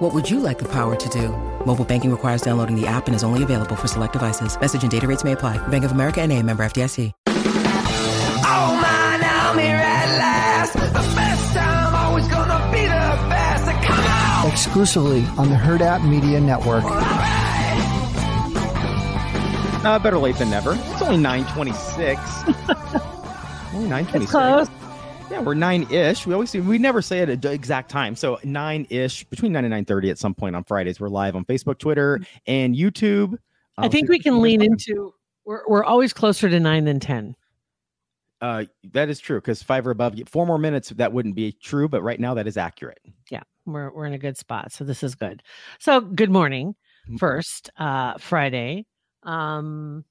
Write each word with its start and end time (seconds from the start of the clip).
What 0.00 0.14
would 0.14 0.30
you 0.30 0.40
like 0.40 0.58
the 0.58 0.68
power 0.68 0.96
to 0.96 1.08
do? 1.10 1.28
Mobile 1.66 1.84
banking 1.84 2.10
requires 2.10 2.40
downloading 2.40 2.74
the 2.74 2.86
app 2.86 3.06
and 3.06 3.14
is 3.14 3.22
only 3.22 3.42
available 3.42 3.76
for 3.76 3.86
select 3.86 4.14
devices. 4.14 4.58
Message 4.58 4.80
and 4.80 4.90
data 4.90 5.06
rates 5.06 5.24
may 5.24 5.32
apply. 5.32 5.58
Bank 5.68 5.84
of 5.84 5.92
America 5.92 6.22
and 6.22 6.32
a 6.32 6.42
member 6.42 6.62
FDIC. 6.62 7.12
Oh 7.26 8.80
man, 8.80 9.20
I'm 9.22 9.58
here 9.58 9.76
at 9.76 10.08
last. 10.16 10.72
The 10.72 11.14
best 11.14 11.54
time, 11.54 11.94
always 11.94 12.26
gonna 12.28 12.72
be 12.72 12.80
the 12.80 13.28
best. 13.28 13.70
Come 13.84 13.98
on! 13.98 14.50
exclusively 14.50 15.22
on 15.36 15.50
the 15.50 15.56
Hurrdat 15.56 16.02
Media 16.08 16.40
Network. 16.40 16.84
Uh, 19.84 19.98
better 19.98 20.16
late 20.16 20.36
than 20.36 20.48
never. 20.48 20.78
It's 20.92 21.02
only 21.02 21.18
926. 21.18 22.18
only 23.74 23.88
926. 23.90 24.30
close. 24.30 24.79
Yeah, 25.30 25.42
we're 25.42 25.54
nine-ish. 25.54 26.26
We 26.26 26.34
always 26.34 26.52
we 26.52 26.76
never 26.78 27.00
say 27.00 27.20
it 27.20 27.28
at 27.28 27.40
the 27.40 27.52
exact 27.52 27.88
time. 27.88 28.16
So 28.16 28.40
nine-ish, 28.42 29.22
between 29.24 29.52
nine 29.52 29.64
and 29.64 29.70
nine 29.70 29.84
thirty 29.84 30.10
at 30.10 30.18
some 30.18 30.34
point 30.34 30.56
on 30.56 30.64
Fridays. 30.64 30.98
We're 30.98 31.08
live 31.08 31.36
on 31.36 31.44
Facebook, 31.44 31.78
Twitter, 31.78 32.18
and 32.48 32.74
YouTube. 32.74 33.38
I 33.78 33.86
think 33.86 34.08
we 34.08 34.18
can 34.18 34.42
lean 34.42 34.60
into 34.60 35.14
we're 35.44 35.62
we're 35.68 35.84
always 35.84 36.12
closer 36.12 36.48
to 36.48 36.58
nine 36.58 36.84
than 36.84 36.98
ten. 36.98 37.36
Uh, 38.40 38.64
that 38.92 39.08
is 39.08 39.20
true 39.20 39.40
because 39.40 39.62
five 39.62 39.86
or 39.86 39.92
above, 39.92 40.18
four 40.26 40.46
more 40.46 40.58
minutes. 40.58 40.88
That 40.88 41.12
wouldn't 41.12 41.36
be 41.36 41.52
true, 41.52 41.88
but 41.88 42.02
right 42.02 42.18
now 42.18 42.34
that 42.34 42.48
is 42.48 42.56
accurate. 42.56 43.00
Yeah, 43.30 43.42
we're 43.66 43.92
we're 43.92 44.06
in 44.06 44.14
a 44.14 44.18
good 44.18 44.36
spot. 44.36 44.72
So 44.72 44.82
this 44.82 45.04
is 45.04 45.14
good. 45.14 45.44
So 45.78 46.00
good 46.00 46.30
morning. 46.30 46.74
Mm-hmm. 47.06 47.18
First, 47.18 47.70
uh 47.78 48.18
Friday. 48.18 48.84
Um 49.22 50.04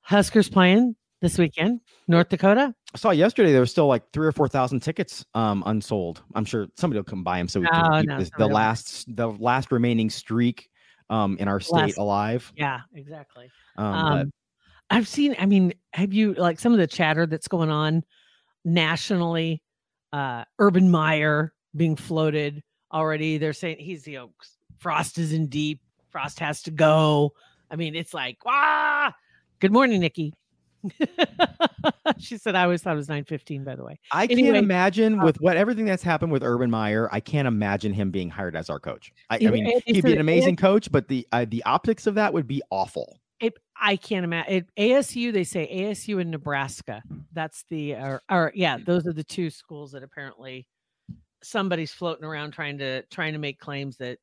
Huskers 0.00 0.48
playing 0.48 0.96
this 1.22 1.38
weekend, 1.38 1.80
North 2.08 2.28
Dakota. 2.28 2.74
I 2.94 2.98
saw 2.98 3.10
yesterday 3.10 3.52
there 3.52 3.60
was 3.60 3.70
still 3.70 3.86
like 3.86 4.02
three 4.12 4.26
or 4.26 4.32
four 4.32 4.48
thousand 4.48 4.80
tickets 4.80 5.24
um 5.34 5.62
unsold. 5.64 6.22
I'm 6.34 6.44
sure 6.44 6.66
somebody 6.76 6.98
will 6.98 7.04
come 7.04 7.24
buy 7.24 7.38
them 7.38 7.48
so 7.48 7.60
we 7.60 7.66
can 7.68 7.92
Oh, 7.94 8.00
keep 8.00 8.08
no, 8.10 8.18
this, 8.18 8.28
the 8.28 8.34
somebody 8.36 8.48
will. 8.50 8.54
last 8.56 9.16
the 9.16 9.28
last 9.28 9.72
remaining 9.72 10.10
streak 10.10 10.68
um 11.08 11.38
in 11.38 11.48
our 11.48 11.60
state 11.60 11.72
Last- 11.72 11.96
alive. 11.98 12.52
Yeah, 12.56 12.80
exactly. 12.94 13.50
Um, 13.78 13.86
Um, 13.94 14.30
I've 14.90 15.08
seen. 15.08 15.34
I 15.38 15.46
mean, 15.46 15.72
have 15.94 16.12
you 16.12 16.34
like 16.34 16.60
some 16.60 16.72
of 16.72 16.78
the 16.78 16.86
chatter 16.86 17.24
that's 17.26 17.48
going 17.48 17.70
on 17.70 18.02
nationally? 18.66 19.62
Uh, 20.12 20.44
Urban 20.58 20.90
Meyer 20.90 21.54
being 21.74 21.96
floated 21.96 22.62
already. 22.92 23.38
They're 23.38 23.54
saying 23.54 23.78
he's 23.78 24.06
you 24.06 24.18
know 24.18 24.30
Frost 24.78 25.16
is 25.18 25.32
in 25.32 25.46
deep. 25.46 25.80
Frost 26.10 26.40
has 26.40 26.60
to 26.64 26.70
go. 26.70 27.32
I 27.70 27.76
mean, 27.76 27.94
it's 27.94 28.12
like 28.12 28.36
ah. 28.44 29.14
Good 29.60 29.72
morning, 29.72 30.00
Nikki. 30.00 30.34
she 32.18 32.38
said 32.38 32.54
I 32.54 32.64
always 32.64 32.82
thought 32.82 32.94
it 32.94 32.96
was 32.96 33.08
nine 33.08 33.24
fifteen. 33.24 33.64
By 33.64 33.76
the 33.76 33.84
way, 33.84 33.98
I 34.10 34.24
Anyway, 34.24 34.42
can't 34.42 34.56
imagine 34.56 35.20
uh, 35.20 35.24
with 35.24 35.40
what 35.40 35.56
everything 35.56 35.84
that's 35.84 36.02
happened 36.02 36.32
with 36.32 36.42
Urban 36.42 36.70
Meyer. 36.70 37.08
I 37.12 37.20
can't 37.20 37.48
imagine 37.48 37.92
him 37.92 38.10
being 38.10 38.30
hired 38.30 38.56
as 38.56 38.70
our 38.70 38.78
coach. 38.80 39.12
I, 39.30 39.36
I 39.36 39.50
mean, 39.50 39.66
he'd 39.66 39.96
it's 39.96 40.04
be 40.04 40.12
an 40.12 40.20
amazing 40.20 40.56
coach, 40.56 40.90
but 40.90 41.08
the 41.08 41.26
uh, 41.32 41.46
the 41.48 41.62
optics 41.64 42.06
of 42.06 42.14
that 42.16 42.32
would 42.32 42.46
be 42.46 42.62
awful. 42.70 43.20
it, 43.40 43.58
I 43.80 43.96
can't 43.96 44.24
imagine. 44.24 44.66
ASU, 44.78 45.32
they 45.32 45.44
say 45.44 45.68
ASU 45.72 46.20
and 46.20 46.30
Nebraska. 46.30 47.02
That's 47.32 47.64
the 47.70 47.94
or, 47.94 48.22
or 48.30 48.52
yeah, 48.54 48.78
those 48.84 49.06
are 49.06 49.12
the 49.12 49.24
two 49.24 49.50
schools 49.50 49.92
that 49.92 50.02
apparently 50.02 50.66
somebody's 51.42 51.92
floating 51.92 52.24
around 52.24 52.52
trying 52.52 52.78
to 52.78 53.02
trying 53.06 53.32
to 53.32 53.38
make 53.38 53.58
claims 53.58 53.96
that 53.98 54.18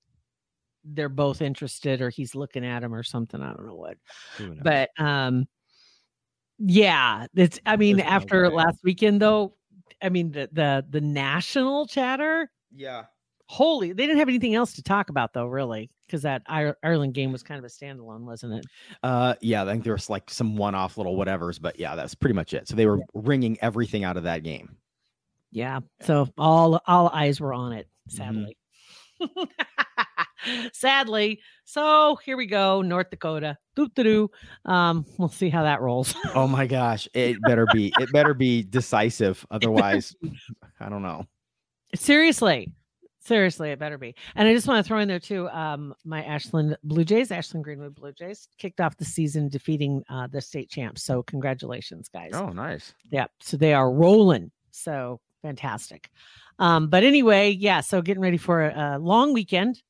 they're 0.86 1.10
both 1.10 1.42
interested 1.42 2.02
or 2.02 2.10
he's 2.10 2.36
looking 2.36 2.66
at 2.66 2.82
them 2.82 2.94
or 2.94 3.04
something. 3.04 3.42
I 3.42 3.54
don't 3.54 3.68
know 3.68 3.76
what. 3.76 3.98
But 4.64 4.90
um 4.98 5.48
yeah, 6.60 7.26
it's 7.36 7.60
I 7.66 7.76
mean 7.78 7.98
There's 7.98 8.10
after 8.10 8.44
way. 8.44 8.56
last 8.56 8.80
weekend 8.84 9.22
though, 9.22 9.54
I 10.02 10.10
mean 10.10 10.32
the 10.32 10.50
the 10.52 10.86
the 10.90 11.02
national 11.02 11.88
chatter 11.88 12.52
yeah, 12.76 13.06
Holy, 13.50 13.94
they 13.94 14.06
didn't 14.06 14.20
have 14.20 14.30
anything 14.30 14.54
else 14.54 14.74
to 14.74 14.84
talk 14.84 15.10
about 15.10 15.34
though, 15.34 15.48
really, 15.48 15.90
because 16.06 16.22
that 16.22 16.44
Ireland 16.46 17.16
game 17.16 17.32
was 17.32 17.42
kind 17.42 17.58
of 17.58 17.66
a 17.66 17.68
standalone, 17.68 18.22
wasn't 18.22 18.54
it? 18.54 18.66
uh, 19.02 19.34
yeah. 19.42 19.64
I 19.64 19.66
think 19.66 19.84
there 19.84 19.94
was 19.94 20.08
like 20.08 20.30
some 20.30 20.56
one-off 20.56 20.98
little 20.98 21.18
whatevers, 21.18 21.60
but 21.60 21.80
yeah, 21.80 21.96
that's 21.96 22.14
pretty 22.14 22.36
much 22.36 22.54
it. 22.54 22.68
So 22.68 22.76
they 22.76 22.86
were 22.86 23.00
wringing 23.16 23.58
everything 23.60 24.04
out 24.04 24.18
of 24.18 24.24
that 24.24 24.44
game. 24.44 24.78
Yeah. 25.52 25.80
So 26.02 26.30
all 26.38 26.80
all 26.86 27.10
eyes 27.10 27.42
were 27.42 27.56
on 27.56 27.74
it, 27.74 27.88
Mm-hmm. 28.12 28.46
sadly. 30.74 31.42
So 31.66 32.18
here 32.24 32.38
we 32.38 32.46
go, 32.46 32.82
North 32.82 33.10
Dakota. 33.10 33.58
Doo 33.76 33.90
doo 33.96 34.04
doo. 34.04 34.32
Um, 34.66 35.06
we'll 35.18 35.30
see 35.30 35.50
how 35.50 35.64
that 35.64 35.82
rolls. 35.82 36.16
Oh 36.36 36.48
my 36.48 36.68
gosh, 36.68 37.08
it 37.14 37.38
better 37.42 37.68
be 37.74 37.94
it 38.00 38.12
better 38.12 38.34
be 38.34 38.64
decisive. 38.64 39.46
Otherwise, 39.52 40.16
I 40.80 40.90
don't 40.90 41.02
know. 41.02 41.26
Seriously. 41.96 42.72
Seriously, 43.22 43.72
it 43.72 43.80
better 43.80 43.98
be. 43.98 44.16
And 44.36 44.48
I 44.48 44.54
just 44.54 44.68
want 44.68 44.84
to 44.84 44.88
throw 44.88 45.00
in 45.00 45.08
there 45.08 45.20
too. 45.20 45.50
Um, 45.50 45.94
my 46.06 46.24
Ashland 46.24 46.78
Blue 46.84 47.04
Jays, 47.04 47.32
Ashland 47.32 47.64
Greenwood 47.64 47.94
Blue 47.94 48.14
Jays, 48.14 48.48
kicked 48.58 48.80
off 48.80 48.98
the 48.98 49.06
season 49.06 49.50
defeating 49.50 50.04
uh, 50.10 50.28
the 50.28 50.42
state 50.42 50.70
champs. 50.70 51.04
So 51.04 51.22
congratulations, 51.24 52.10
guys. 52.10 52.32
Oh, 52.34 52.50
nice. 52.50 52.94
Yeah. 53.12 53.28
So 53.42 53.58
they 53.58 53.74
are 53.74 53.92
rolling. 53.92 54.52
So 54.72 55.20
fantastic. 55.42 56.10
Um, 56.60 56.88
but 56.88 57.04
anyway, 57.04 57.52
yeah. 57.52 57.82
So 57.82 58.02
getting 58.02 58.24
ready 58.24 58.38
for 58.38 58.64
a, 58.64 58.96
a 58.96 59.00
long 59.00 59.34
weekend. 59.34 59.82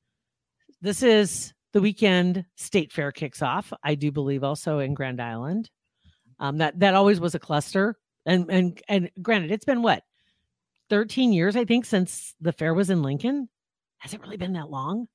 This 0.81 1.03
is 1.03 1.53
the 1.73 1.81
weekend 1.81 2.45
state 2.55 2.91
fair 2.91 3.11
kicks 3.11 3.41
off. 3.41 3.71
I 3.83 3.95
do 3.95 4.11
believe 4.11 4.43
also 4.43 4.79
in 4.79 4.93
Grand 4.93 5.21
Island. 5.21 5.69
Um, 6.39 6.57
that 6.59 6.79
that 6.79 6.95
always 6.95 7.19
was 7.19 7.35
a 7.35 7.39
cluster. 7.39 7.97
And 8.25 8.49
and 8.49 8.81
and 8.87 9.09
granted, 9.21 9.51
it's 9.51 9.65
been 9.65 9.81
what 9.81 10.03
13 10.89 11.33
years, 11.33 11.55
I 11.55 11.65
think, 11.65 11.85
since 11.85 12.33
the 12.39 12.53
fair 12.53 12.73
was 12.73 12.89
in 12.89 13.01
Lincoln. 13.01 13.49
Has 13.97 14.13
it 14.13 14.21
really 14.21 14.37
been 14.37 14.53
that 14.53 14.69
long? 14.69 15.07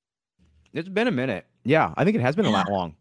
It's 0.73 0.89
been 0.89 1.09
a 1.09 1.13
minute. 1.13 1.47
Yeah, 1.65 1.95
I 1.97 2.05
think 2.05 2.17
it 2.17 2.21
has 2.21 2.37
been 2.37 2.45
a 2.45 2.51
lot 2.51 2.71
long. 2.71 2.97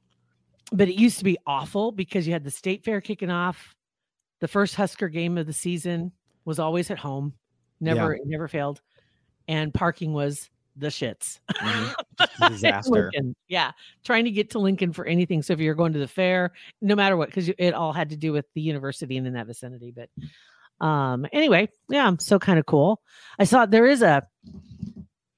but 0.72 0.88
it 0.88 0.96
used 0.96 1.18
to 1.20 1.24
be 1.26 1.38
awful 1.46 1.92
because 1.92 2.26
you 2.26 2.34
had 2.34 2.44
the 2.44 2.52
state 2.52 2.84
fair 2.86 3.02
kicking 3.02 3.30
off. 3.30 3.76
The 4.40 4.48
first 4.48 4.76
Husker 4.76 5.10
game 5.10 5.38
of 5.38 5.46
the 5.48 5.54
season 5.54 6.12
was 6.46 6.60
always 6.60 6.90
at 6.92 7.00
home. 7.00 7.34
Never, 7.82 8.14
it 8.14 8.22
never 8.26 8.48
failed. 8.48 8.82
And 9.48 9.74
parking 9.74 10.14
was 10.14 10.50
the 10.76 10.88
shits. 10.88 11.40
Mhm. 11.54 12.50
Disaster. 12.50 13.12
Yeah. 13.48 13.72
Trying 14.04 14.26
to 14.26 14.32
get 14.32 14.52
to 14.52 14.60
Lincoln 14.60 14.94
for 14.94 15.06
anything. 15.06 15.42
So 15.42 15.54
if 15.54 15.60
you're 15.60 15.76
going 15.76 15.94
to 15.94 16.00
the 16.00 16.08
fair, 16.08 16.52
no 16.82 16.96
matter 16.96 17.18
what, 17.18 17.30
because 17.30 17.50
it 17.50 17.74
all 17.74 17.94
had 17.94 18.10
to 18.12 18.18
do 18.18 18.32
with 18.32 18.46
the 18.54 18.62
university 18.62 19.18
and 19.18 19.26
in 19.26 19.34
that 19.34 19.48
vicinity. 19.48 19.92
But 19.92 20.10
um 20.86 21.26
anyway, 21.32 21.70
yeah, 21.90 22.06
I'm 22.06 22.20
so 22.20 22.40
kind 22.40 22.60
of 22.60 22.66
cool. 22.66 23.02
I 23.40 23.46
saw 23.46 23.66
there 23.66 23.86
is 23.88 24.02
a 24.02 24.28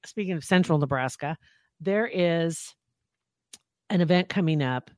speaking 0.04 0.34
of 0.34 0.44
central 0.44 0.78
Nebraska, 0.78 1.36
there 1.80 2.06
is 2.06 2.74
an 3.90 4.00
event 4.00 4.28
coming 4.28 4.62
up 4.62 4.90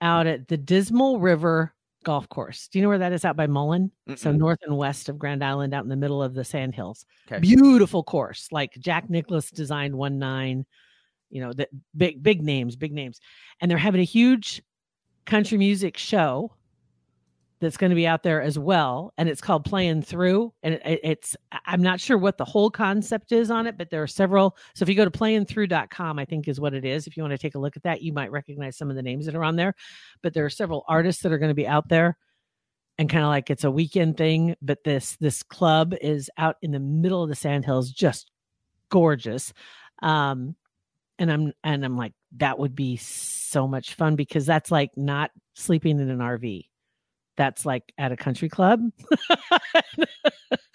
out 0.00 0.26
at 0.26 0.48
the 0.48 0.56
Dismal 0.56 1.20
River 1.20 1.74
Golf 2.04 2.28
Course. 2.28 2.68
Do 2.68 2.78
you 2.78 2.82
know 2.82 2.88
where 2.88 2.98
that 2.98 3.12
is 3.12 3.24
out 3.24 3.36
by 3.36 3.46
Mullen? 3.46 3.90
So 4.16 4.30
Mm-mm. 4.30 4.38
north 4.38 4.58
and 4.62 4.76
west 4.76 5.08
of 5.08 5.18
Grand 5.18 5.42
Island, 5.42 5.74
out 5.74 5.82
in 5.82 5.90
the 5.90 5.96
middle 5.96 6.22
of 6.22 6.34
the 6.34 6.44
sand 6.44 6.74
hills. 6.74 7.04
Okay. 7.26 7.40
Beautiful 7.40 8.02
course. 8.02 8.48
Like 8.52 8.72
Jack 8.78 9.10
Nicklaus 9.10 9.50
designed 9.50 9.96
one 9.96 10.18
nine, 10.18 10.64
you 11.30 11.40
know, 11.40 11.52
the 11.52 11.68
big, 11.96 12.22
big 12.22 12.42
names, 12.42 12.76
big 12.76 12.92
names. 12.92 13.20
And 13.60 13.70
they're 13.70 13.78
having 13.78 14.00
a 14.00 14.04
huge 14.04 14.62
country 15.24 15.58
music 15.58 15.96
show 15.96 16.52
that's 17.60 17.76
going 17.76 17.90
to 17.90 17.96
be 17.96 18.06
out 18.06 18.22
there 18.22 18.42
as 18.42 18.58
well. 18.58 19.12
And 19.16 19.28
it's 19.28 19.40
called 19.40 19.64
Playing 19.64 20.02
Through. 20.02 20.52
And 20.62 20.74
it, 20.74 21.00
it's, 21.02 21.36
I'm 21.66 21.82
not 21.82 22.00
sure 22.00 22.18
what 22.18 22.36
the 22.36 22.44
whole 22.44 22.70
concept 22.70 23.32
is 23.32 23.50
on 23.50 23.66
it, 23.66 23.78
but 23.78 23.90
there 23.90 24.02
are 24.02 24.08
several. 24.08 24.56
So 24.74 24.82
if 24.82 24.88
you 24.88 24.94
go 24.94 25.04
to 25.04 25.10
playingthrough.com, 25.10 26.18
I 26.18 26.24
think 26.24 26.48
is 26.48 26.60
what 26.60 26.74
it 26.74 26.84
is. 26.84 27.06
If 27.06 27.16
you 27.16 27.22
want 27.22 27.32
to 27.32 27.38
take 27.38 27.54
a 27.54 27.60
look 27.60 27.76
at 27.76 27.84
that, 27.84 28.02
you 28.02 28.12
might 28.12 28.30
recognize 28.32 28.76
some 28.76 28.90
of 28.90 28.96
the 28.96 29.02
names 29.02 29.26
that 29.26 29.34
are 29.34 29.44
on 29.44 29.56
there. 29.56 29.74
But 30.22 30.34
there 30.34 30.44
are 30.44 30.50
several 30.50 30.84
artists 30.88 31.22
that 31.22 31.32
are 31.32 31.38
going 31.38 31.50
to 31.50 31.54
be 31.54 31.66
out 31.66 31.88
there 31.88 32.16
and 32.98 33.10
kind 33.10 33.24
of 33.24 33.28
like 33.28 33.50
it's 33.50 33.64
a 33.64 33.70
weekend 33.70 34.16
thing 34.16 34.54
but 34.62 34.84
this 34.84 35.16
this 35.16 35.42
club 35.42 35.94
is 36.00 36.30
out 36.38 36.56
in 36.62 36.70
the 36.70 36.80
middle 36.80 37.22
of 37.22 37.28
the 37.28 37.34
sandhills 37.34 37.90
just 37.90 38.30
gorgeous 38.88 39.52
um 40.02 40.54
and 41.18 41.30
i'm 41.30 41.52
and 41.62 41.84
i'm 41.84 41.96
like 41.96 42.12
that 42.36 42.58
would 42.58 42.74
be 42.74 42.96
so 42.96 43.66
much 43.66 43.94
fun 43.94 44.16
because 44.16 44.46
that's 44.46 44.70
like 44.70 44.90
not 44.96 45.30
sleeping 45.54 45.98
in 45.98 46.08
an 46.08 46.18
rv 46.18 46.66
that's 47.36 47.66
like 47.66 47.92
at 47.98 48.12
a 48.12 48.16
country 48.16 48.48
club 48.48 48.80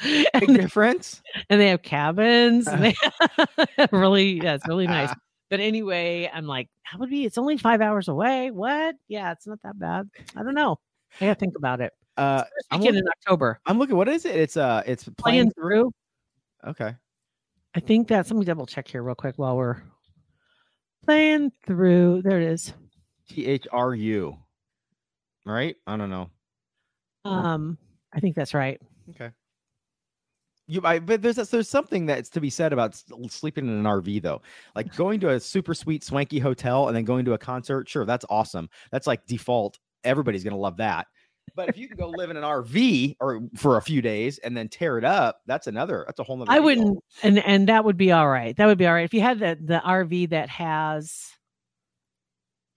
Big 0.03 0.27
and, 0.33 0.56
difference. 0.56 1.21
and 1.50 1.59
they 1.59 1.69
have 1.69 1.81
cabins 1.81 2.67
and 2.67 2.83
they 2.83 2.95
really 3.91 4.41
yeah 4.41 4.56
it's 4.56 4.67
really 4.67 4.88
nice 4.88 5.13
but 5.50 5.59
anyway 5.59 6.29
i'm 6.33 6.45
like 6.45 6.69
that 6.91 7.00
would 7.00 7.09
be 7.09 7.25
it's 7.25 7.38
only 7.38 7.57
five 7.57 7.81
hours 7.81 8.07
away 8.07 8.51
what 8.51 8.95
yeah 9.07 9.31
it's 9.31 9.45
not 9.47 9.59
that 9.63 9.77
bad 9.79 10.09
i 10.35 10.44
don't 10.44 10.53
know 10.56 10.77
i 11.21 11.25
gotta 11.25 11.35
think 11.39 11.56
about 11.57 11.81
it 11.81 11.91
Uh, 12.17 12.44
I'm, 12.71 12.79
weekend 12.79 12.97
look- 12.97 13.06
in 13.06 13.09
October. 13.19 13.59
I'm 13.65 13.79
looking. 13.79 13.95
What 13.95 14.09
is 14.09 14.25
it? 14.25 14.35
It's 14.35 14.57
uh, 14.57 14.83
it's 14.85 15.03
Playing 15.17 15.17
playing. 15.17 15.51
through. 15.51 15.91
Okay. 16.67 16.94
I 17.75 17.79
think 17.79 18.09
that's. 18.09 18.29
Let 18.29 18.38
me 18.38 18.44
double 18.45 18.65
check 18.65 18.89
here 18.89 19.01
real 19.01 19.15
quick 19.15 19.35
while 19.38 19.56
we're 19.56 19.81
playing 21.06 21.51
through. 21.65 22.23
There 22.23 22.41
it 22.41 22.51
is. 22.51 22.73
T 23.29 23.45
H 23.45 23.67
R 23.71 23.95
U. 23.95 24.35
Right? 25.45 25.77
I 25.88 25.95
don't 25.95 26.09
know. 26.09 26.29
Um, 27.29 27.77
I 28.13 28.19
think 28.19 28.35
that's 28.35 28.53
right. 28.53 28.81
Okay. 29.11 29.31
You, 30.67 30.81
I, 30.83 30.99
but 30.99 31.23
there's 31.23 31.37
there's 31.49 31.67
something 31.67 32.05
that's 32.05 32.29
to 32.29 32.39
be 32.39 32.51
said 32.51 32.73
about 32.73 33.01
sleeping 33.27 33.67
in 33.67 33.73
an 33.73 33.83
RV 33.85 34.21
though. 34.21 34.41
Like 34.75 34.95
going 34.95 35.19
to 35.21 35.29
a 35.29 35.39
super 35.39 35.73
sweet 35.73 36.03
swanky 36.03 36.37
hotel 36.37 36.87
and 36.87 36.95
then 36.95 37.05
going 37.05 37.25
to 37.25 37.33
a 37.33 37.39
concert. 37.39 37.89
Sure, 37.89 38.05
that's 38.05 38.25
awesome. 38.29 38.69
That's 38.91 39.07
like 39.07 39.25
default. 39.25 39.79
Everybody's 40.03 40.43
gonna 40.43 40.57
love 40.57 40.77
that. 40.77 41.07
But 41.55 41.69
if 41.69 41.77
you 41.77 41.87
can 41.87 41.97
go 41.97 42.09
live 42.15 42.29
in 42.29 42.37
an 42.37 42.43
RV 42.43 43.15
or 43.19 43.41
for 43.55 43.77
a 43.77 43.81
few 43.81 44.03
days 44.03 44.37
and 44.37 44.55
then 44.55 44.69
tear 44.69 44.99
it 44.99 45.03
up, 45.03 45.41
that's 45.47 45.65
another. 45.65 46.03
That's 46.05 46.19
a 46.19 46.23
whole 46.23 46.37
nother. 46.37 46.51
I 46.51 46.55
deal. 46.55 46.63
wouldn't, 46.65 47.03
and 47.23 47.39
and 47.39 47.67
that 47.67 47.83
would 47.83 47.97
be 47.97 48.11
all 48.11 48.29
right. 48.29 48.55
That 48.55 48.67
would 48.67 48.77
be 48.77 48.85
all 48.85 48.93
right 48.93 49.05
if 49.05 49.13
you 49.15 49.21
had 49.21 49.39
the 49.39 49.57
the 49.59 49.81
RV 49.83 50.29
that 50.29 50.49
has 50.49 51.31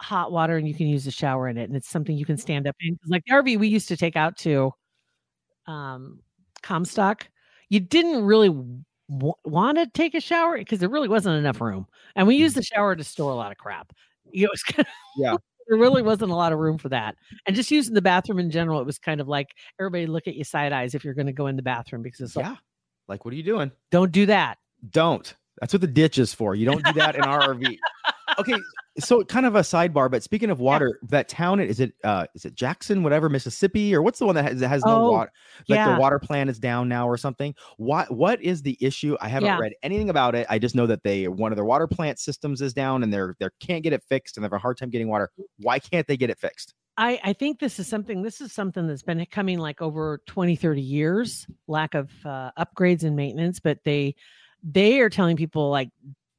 hot 0.02 0.32
water 0.32 0.56
and 0.56 0.66
you 0.68 0.74
can 0.74 0.86
use 0.88 1.04
the 1.04 1.10
shower 1.10 1.48
in 1.48 1.56
it, 1.56 1.64
and 1.64 1.76
it's 1.76 1.88
something 1.88 2.16
you 2.16 2.26
can 2.26 2.36
stand 2.36 2.66
up 2.66 2.76
in 2.80 2.98
Like 3.06 3.24
the 3.26 3.32
RV 3.34 3.58
we 3.58 3.68
used 3.68 3.88
to 3.88 3.96
take 3.96 4.16
out 4.16 4.36
to, 4.38 4.72
um, 5.66 6.20
Comstock, 6.62 7.28
you 7.68 7.80
didn't 7.80 8.24
really 8.24 8.48
w- 8.48 9.32
want 9.44 9.78
to 9.78 9.86
take 9.86 10.14
a 10.14 10.20
shower 10.20 10.58
because 10.58 10.78
there 10.78 10.88
really 10.88 11.08
wasn't 11.08 11.36
enough 11.36 11.60
room, 11.60 11.86
and 12.16 12.26
we 12.26 12.36
used 12.36 12.56
the 12.56 12.62
shower 12.62 12.94
to 12.96 13.04
store 13.04 13.32
a 13.32 13.34
lot 13.36 13.52
of 13.52 13.58
crap. 13.58 13.92
You 14.30 14.42
know, 14.42 14.46
it 14.48 14.52
was 14.52 14.62
kind 14.62 14.80
of, 14.80 14.86
Yeah. 15.16 15.36
There 15.68 15.78
really 15.78 16.02
wasn't 16.02 16.32
a 16.32 16.34
lot 16.34 16.52
of 16.52 16.58
room 16.58 16.76
for 16.76 16.88
that. 16.88 17.14
And 17.46 17.54
just 17.54 17.70
using 17.70 17.94
the 17.94 18.02
bathroom 18.02 18.40
in 18.40 18.50
general, 18.50 18.80
it 18.80 18.84
was 18.84 18.98
kind 18.98 19.20
of 19.20 19.28
like 19.28 19.46
everybody 19.78 20.06
look 20.06 20.26
at 20.26 20.34
you 20.34 20.42
side 20.42 20.72
eyes 20.72 20.92
if 20.96 21.04
you're 21.04 21.14
going 21.14 21.28
to 21.28 21.32
go 21.32 21.46
in 21.46 21.54
the 21.54 21.62
bathroom 21.62 22.02
because 22.02 22.18
it's 22.20 22.34
like, 22.34 22.44
Yeah. 22.46 22.56
Like, 23.06 23.24
what 23.24 23.32
are 23.32 23.36
you 23.36 23.44
doing? 23.44 23.70
don't 23.92 24.10
do 24.10 24.26
that. 24.26 24.58
Don't. 24.90 25.34
That's 25.60 25.72
what 25.72 25.80
the 25.80 25.86
ditch 25.86 26.18
is 26.18 26.34
for. 26.34 26.56
You 26.56 26.66
don't 26.66 26.84
do 26.84 26.92
that 26.94 27.14
in 27.14 27.22
our 27.22 27.54
RV. 27.54 27.78
Okay, 28.38 28.54
so 28.98 29.24
kind 29.24 29.46
of 29.46 29.54
a 29.56 29.60
sidebar, 29.60 30.10
but 30.10 30.22
speaking 30.22 30.50
of 30.50 30.60
water, 30.60 30.98
that 31.08 31.28
town 31.28 31.60
is 31.60 31.80
it 31.80 31.94
uh 32.04 32.26
is 32.34 32.44
it 32.44 32.54
Jackson, 32.54 33.02
whatever, 33.02 33.28
Mississippi, 33.28 33.94
or 33.94 34.02
what's 34.02 34.18
the 34.18 34.26
one 34.26 34.34
that 34.34 34.44
has, 34.44 34.60
that 34.60 34.68
has 34.68 34.84
no 34.84 34.96
Oh, 34.96 35.10
water? 35.10 35.32
Like 35.68 35.78
yeah. 35.78 35.94
the 35.94 36.00
water 36.00 36.18
plant 36.18 36.50
is 36.50 36.58
down 36.58 36.88
now 36.88 37.08
or 37.08 37.16
something. 37.16 37.54
What 37.78 38.10
what 38.14 38.42
is 38.42 38.62
the 38.62 38.76
issue? 38.80 39.16
I 39.20 39.28
haven't 39.28 39.46
Yeah. 39.46 39.58
read 39.58 39.72
anything 39.82 40.10
about 40.10 40.34
it. 40.34 40.46
I 40.50 40.58
just 40.58 40.74
know 40.74 40.86
that 40.86 41.02
they 41.02 41.26
one 41.28 41.52
of 41.52 41.56
their 41.56 41.64
water 41.64 41.86
plant 41.86 42.18
systems 42.18 42.60
is 42.60 42.74
down 42.74 43.02
and 43.02 43.12
they're 43.12 43.34
they 43.40 43.48
can't 43.60 43.82
get 43.82 43.92
it 43.92 44.02
fixed 44.08 44.36
and 44.36 44.44
they 44.44 44.46
have 44.46 44.52
a 44.52 44.58
hard 44.58 44.76
time 44.76 44.90
getting 44.90 45.08
water. 45.08 45.30
Why 45.58 45.78
can't 45.78 46.06
they 46.06 46.16
get 46.16 46.28
it 46.30 46.38
fixed? 46.38 46.74
I, 46.98 47.18
I 47.24 47.32
think 47.32 47.58
this 47.58 47.78
is 47.78 47.88
something 47.88 48.20
this 48.22 48.42
is 48.42 48.52
something 48.52 48.86
that's 48.86 49.02
been 49.02 49.24
coming 49.30 49.58
like 49.58 49.80
over 49.80 50.20
20 50.26 50.56
30 50.56 50.82
years 50.82 51.46
lack 51.66 51.94
of 51.94 52.10
uh, 52.26 52.50
upgrades 52.58 53.02
and 53.04 53.16
maintenance 53.16 53.60
but 53.60 53.78
they 53.82 54.14
they 54.62 55.00
are 55.00 55.08
telling 55.08 55.36
people 55.36 55.70
like 55.70 55.88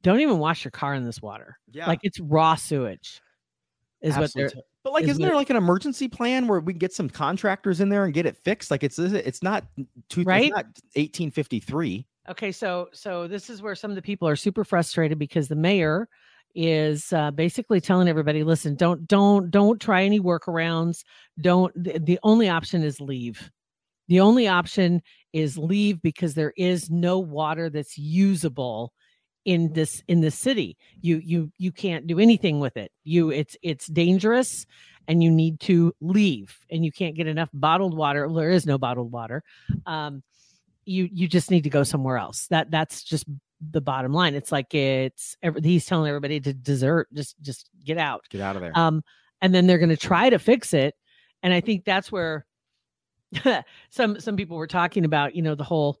don't 0.04 0.20
even 0.20 0.38
wash 0.38 0.64
your 0.64 0.70
car 0.70 0.94
in 0.94 1.04
this 1.04 1.20
water 1.20 1.58
Yeah. 1.72 1.86
like 1.88 1.98
it's 2.04 2.20
raw 2.20 2.54
sewage 2.54 3.20
is 4.02 4.16
what 4.16 4.32
they're 4.34 4.50
But 4.84 4.92
like, 4.92 5.04
is 5.04 5.10
isn't 5.10 5.22
there 5.22 5.34
like 5.34 5.48
an 5.50 5.56
emergency 5.56 6.08
plan 6.08 6.46
where 6.46 6.60
we 6.60 6.74
can 6.74 6.78
get 6.78 6.92
some 6.92 7.08
contractors 7.08 7.80
in 7.80 7.88
there 7.88 8.04
and 8.04 8.12
get 8.12 8.26
it 8.26 8.36
fixed? 8.36 8.70
Like, 8.70 8.84
it's 8.84 8.98
it's 8.98 9.42
not 9.42 9.64
two, 10.10 10.22
Right? 10.24 10.44
It's 10.44 10.54
not 10.54 10.66
1853. 10.94 12.06
Okay, 12.28 12.52
so 12.52 12.88
so 12.92 13.26
this 13.26 13.48
is 13.48 13.62
where 13.62 13.74
some 13.74 13.90
of 13.90 13.94
the 13.94 14.02
people 14.02 14.28
are 14.28 14.36
super 14.36 14.62
frustrated 14.62 15.18
because 15.18 15.48
the 15.48 15.56
mayor 15.56 16.06
is 16.54 17.12
uh, 17.14 17.30
basically 17.30 17.80
telling 17.80 18.08
everybody, 18.08 18.44
listen, 18.44 18.74
don't 18.74 19.08
don't 19.08 19.50
don't 19.50 19.80
try 19.80 20.04
any 20.04 20.20
workarounds. 20.20 21.02
Don't 21.40 21.72
the, 21.82 21.98
the 21.98 22.18
only 22.22 22.50
option 22.50 22.82
is 22.82 23.00
leave. 23.00 23.50
The 24.08 24.20
only 24.20 24.48
option 24.48 25.00
is 25.32 25.56
leave 25.56 26.02
because 26.02 26.34
there 26.34 26.52
is 26.58 26.90
no 26.90 27.18
water 27.18 27.70
that's 27.70 27.96
usable 27.96 28.92
in 29.44 29.72
this 29.72 30.02
in 30.08 30.20
the 30.20 30.30
city. 30.30 30.76
You 31.00 31.20
you 31.24 31.52
you 31.58 31.72
can't 31.72 32.06
do 32.06 32.18
anything 32.18 32.60
with 32.60 32.76
it. 32.76 32.90
You 33.04 33.30
it's 33.30 33.56
it's 33.62 33.86
dangerous 33.86 34.66
and 35.06 35.22
you 35.22 35.30
need 35.30 35.60
to 35.60 35.94
leave 36.00 36.56
and 36.70 36.84
you 36.84 36.90
can't 36.90 37.14
get 37.14 37.26
enough 37.26 37.50
bottled 37.52 37.96
water. 37.96 38.28
There 38.32 38.50
is 38.50 38.66
no 38.66 38.78
bottled 38.78 39.12
water. 39.12 39.42
Um 39.86 40.22
you 40.84 41.08
you 41.12 41.28
just 41.28 41.50
need 41.50 41.64
to 41.64 41.70
go 41.70 41.82
somewhere 41.82 42.18
else. 42.18 42.46
That 42.48 42.70
that's 42.70 43.02
just 43.02 43.26
the 43.70 43.80
bottom 43.80 44.12
line. 44.12 44.34
It's 44.34 44.52
like 44.52 44.74
it's 44.74 45.36
he's 45.62 45.86
telling 45.86 46.08
everybody 46.08 46.40
to 46.40 46.52
desert, 46.52 47.08
just 47.12 47.40
just 47.40 47.68
get 47.84 47.98
out. 47.98 48.24
Get 48.30 48.40
out 48.40 48.56
of 48.56 48.62
there. 48.62 48.72
Um, 48.74 49.02
and 49.40 49.54
then 49.54 49.66
they're 49.66 49.78
going 49.78 49.90
to 49.90 49.96
try 49.96 50.30
to 50.30 50.38
fix 50.38 50.72
it, 50.72 50.94
and 51.42 51.52
I 51.52 51.60
think 51.60 51.84
that's 51.84 52.10
where 52.10 52.46
some 53.90 54.20
some 54.20 54.36
people 54.36 54.56
were 54.56 54.66
talking 54.66 55.04
about. 55.04 55.34
You 55.34 55.42
know, 55.42 55.54
the 55.54 55.64
whole 55.64 55.98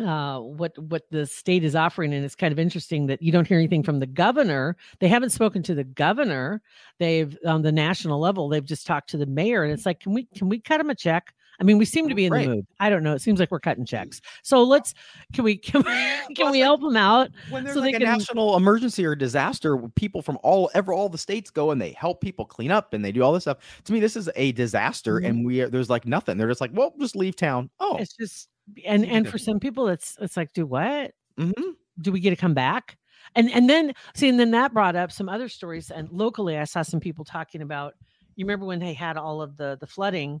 uh 0.00 0.38
what 0.40 0.76
what 0.78 1.02
the 1.10 1.26
state 1.26 1.62
is 1.64 1.76
offering 1.76 2.14
and 2.14 2.24
it's 2.24 2.34
kind 2.34 2.50
of 2.50 2.58
interesting 2.58 3.06
that 3.06 3.20
you 3.20 3.30
don't 3.30 3.46
hear 3.46 3.58
anything 3.58 3.82
from 3.82 4.00
the 4.00 4.06
governor 4.06 4.74
they 5.00 5.08
haven't 5.08 5.28
spoken 5.30 5.62
to 5.62 5.74
the 5.74 5.84
governor 5.84 6.62
they've 6.98 7.36
on 7.46 7.60
the 7.60 7.70
national 7.70 8.18
level 8.18 8.48
they've 8.48 8.64
just 8.64 8.86
talked 8.86 9.10
to 9.10 9.18
the 9.18 9.26
mayor 9.26 9.64
and 9.64 9.72
it's 9.72 9.84
like 9.84 10.00
can 10.00 10.14
we 10.14 10.24
can 10.34 10.48
we 10.48 10.58
cut 10.58 10.80
him 10.80 10.88
a 10.88 10.94
check 10.94 11.34
i 11.60 11.62
mean 11.64 11.76
we 11.76 11.84
seem 11.84 12.08
to 12.08 12.14
be 12.14 12.24
in 12.24 12.32
Right. 12.32 12.48
the 12.48 12.54
mood 12.56 12.66
i 12.80 12.88
don't 12.88 13.02
know 13.02 13.12
it 13.12 13.20
seems 13.20 13.38
like 13.38 13.50
we're 13.50 13.60
cutting 13.60 13.84
checks 13.84 14.22
so 14.42 14.62
let's 14.62 14.94
can 15.34 15.44
we 15.44 15.58
can 15.58 15.82
we, 15.82 16.34
can 16.36 16.50
we 16.50 16.60
help 16.60 16.80
them 16.80 16.96
out 16.96 17.28
when 17.50 17.62
there's 17.64 17.74
so 17.74 17.80
like 17.82 17.92
they 17.92 17.96
a 17.96 18.00
can- 18.00 18.16
national 18.18 18.56
emergency 18.56 19.04
or 19.04 19.14
disaster, 19.14 19.76
people 19.94 20.22
from 20.22 20.38
all 20.42 20.70
ever 20.72 20.94
all 20.94 21.10
the 21.10 21.18
states 21.18 21.50
go 21.50 21.70
and 21.70 21.82
they 21.82 21.92
help 21.92 22.22
people 22.22 22.46
clean 22.46 22.70
up 22.70 22.94
and 22.94 23.04
they 23.04 23.12
do 23.12 23.22
all 23.22 23.32
this 23.34 23.44
stuff. 23.44 23.58
To 23.84 23.92
me, 23.92 24.00
this 24.00 24.16
is 24.16 24.30
a 24.36 24.52
disaster, 24.52 25.20
Mhm. 25.20 25.26
and 25.28 25.44
we 25.46 25.60
are, 25.60 25.68
there's 25.68 25.90
like 25.90 26.06
nothing. 26.06 26.38
They're 26.38 26.48
just 26.48 26.60
like, 26.62 26.70
well, 26.72 26.94
just 26.98 27.14
leave 27.16 27.36
town. 27.36 27.68
Oh, 27.80 27.96
it's 27.98 28.16
just 28.16 28.48
and 28.86 29.04
and 29.06 29.28
for 29.28 29.38
some 29.38 29.60
people 29.60 29.88
it's 29.88 30.16
it's 30.20 30.36
like 30.36 30.52
do 30.52 30.66
what? 30.66 31.12
Mhm. 31.38 31.74
do 32.00 32.12
we 32.12 32.20
get 32.20 32.30
to 32.30 32.36
come 32.36 32.54
back? 32.54 32.98
And 33.34 33.50
and 33.50 33.68
then 33.70 33.92
see 34.14 34.28
and 34.28 34.38
then 34.40 34.50
that 34.52 34.72
brought 34.74 34.96
up 34.96 35.12
some 35.12 35.28
other 35.28 35.48
stories 35.48 35.90
and 35.90 36.08
locally 36.10 36.58
i 36.58 36.64
saw 36.64 36.82
some 36.82 37.00
people 37.00 37.24
talking 37.24 37.62
about 37.62 37.94
you 38.36 38.44
remember 38.44 38.66
when 38.66 38.80
they 38.80 38.94
had 38.94 39.16
all 39.16 39.40
of 39.42 39.56
the 39.56 39.76
the 39.80 39.86
flooding 39.86 40.40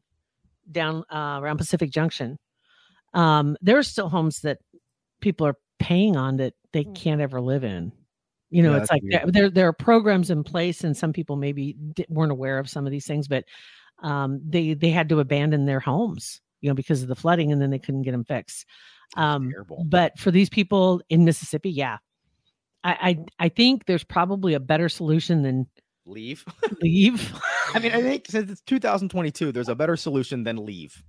down 0.70 1.04
uh, 1.12 1.38
around 1.42 1.58
pacific 1.58 1.90
junction? 1.90 2.38
Um 3.14 3.56
there 3.62 3.78
are 3.78 3.82
still 3.82 4.08
homes 4.08 4.40
that 4.40 4.58
people 5.20 5.46
are 5.46 5.56
paying 5.78 6.16
on 6.16 6.36
that 6.38 6.54
they 6.72 6.84
can't 6.84 7.20
ever 7.20 7.40
live 7.40 7.64
in. 7.64 7.92
You 8.50 8.62
know 8.62 8.70
Mm. 8.72 8.76
Yeah, 8.76 8.82
it's 8.82 8.90
like 8.92 9.02
there, 9.10 9.24
there 9.28 9.50
there 9.50 9.68
are 9.68 9.72
programs 9.74 10.30
in 10.30 10.44
place 10.44 10.84
and 10.84 10.96
some 10.96 11.12
people 11.12 11.36
maybe 11.36 11.76
weren't 12.08 12.32
aware 12.32 12.58
of 12.58 12.68
some 12.70 12.86
of 12.86 12.92
these 12.92 13.06
things 13.06 13.28
but 13.28 13.44
um 14.02 14.40
they 14.46 14.74
they 14.74 14.90
had 14.90 15.08
to 15.10 15.20
abandon 15.20 15.66
their 15.66 15.80
homes 15.80 16.40
you 16.62 16.70
know 16.70 16.74
because 16.74 17.02
of 17.02 17.08
the 17.08 17.14
flooding 17.14 17.52
and 17.52 17.60
then 17.60 17.68
they 17.70 17.78
couldn't 17.78 18.02
get 18.02 18.12
them 18.12 18.24
fixed. 18.24 18.64
Um 19.16 19.52
but 19.84 20.18
for 20.18 20.30
these 20.30 20.48
people 20.48 21.02
in 21.10 21.26
mississippi 21.26 21.70
yeah. 21.70 21.98
I, 22.84 22.96
I 23.38 23.44
i 23.46 23.48
think 23.50 23.84
there's 23.84 24.02
probably 24.04 24.54
a 24.54 24.60
better 24.60 24.88
solution 24.88 25.42
than 25.42 25.66
leave. 26.06 26.44
leave. 26.82 27.32
I 27.74 27.78
mean, 27.78 27.92
I 27.92 28.00
think 28.02 28.26
since 28.28 28.50
it's 28.50 28.60
2022, 28.62 29.52
there's 29.52 29.68
a 29.68 29.74
better 29.76 29.96
solution 29.96 30.42
than 30.42 30.56
leave. 30.56 31.02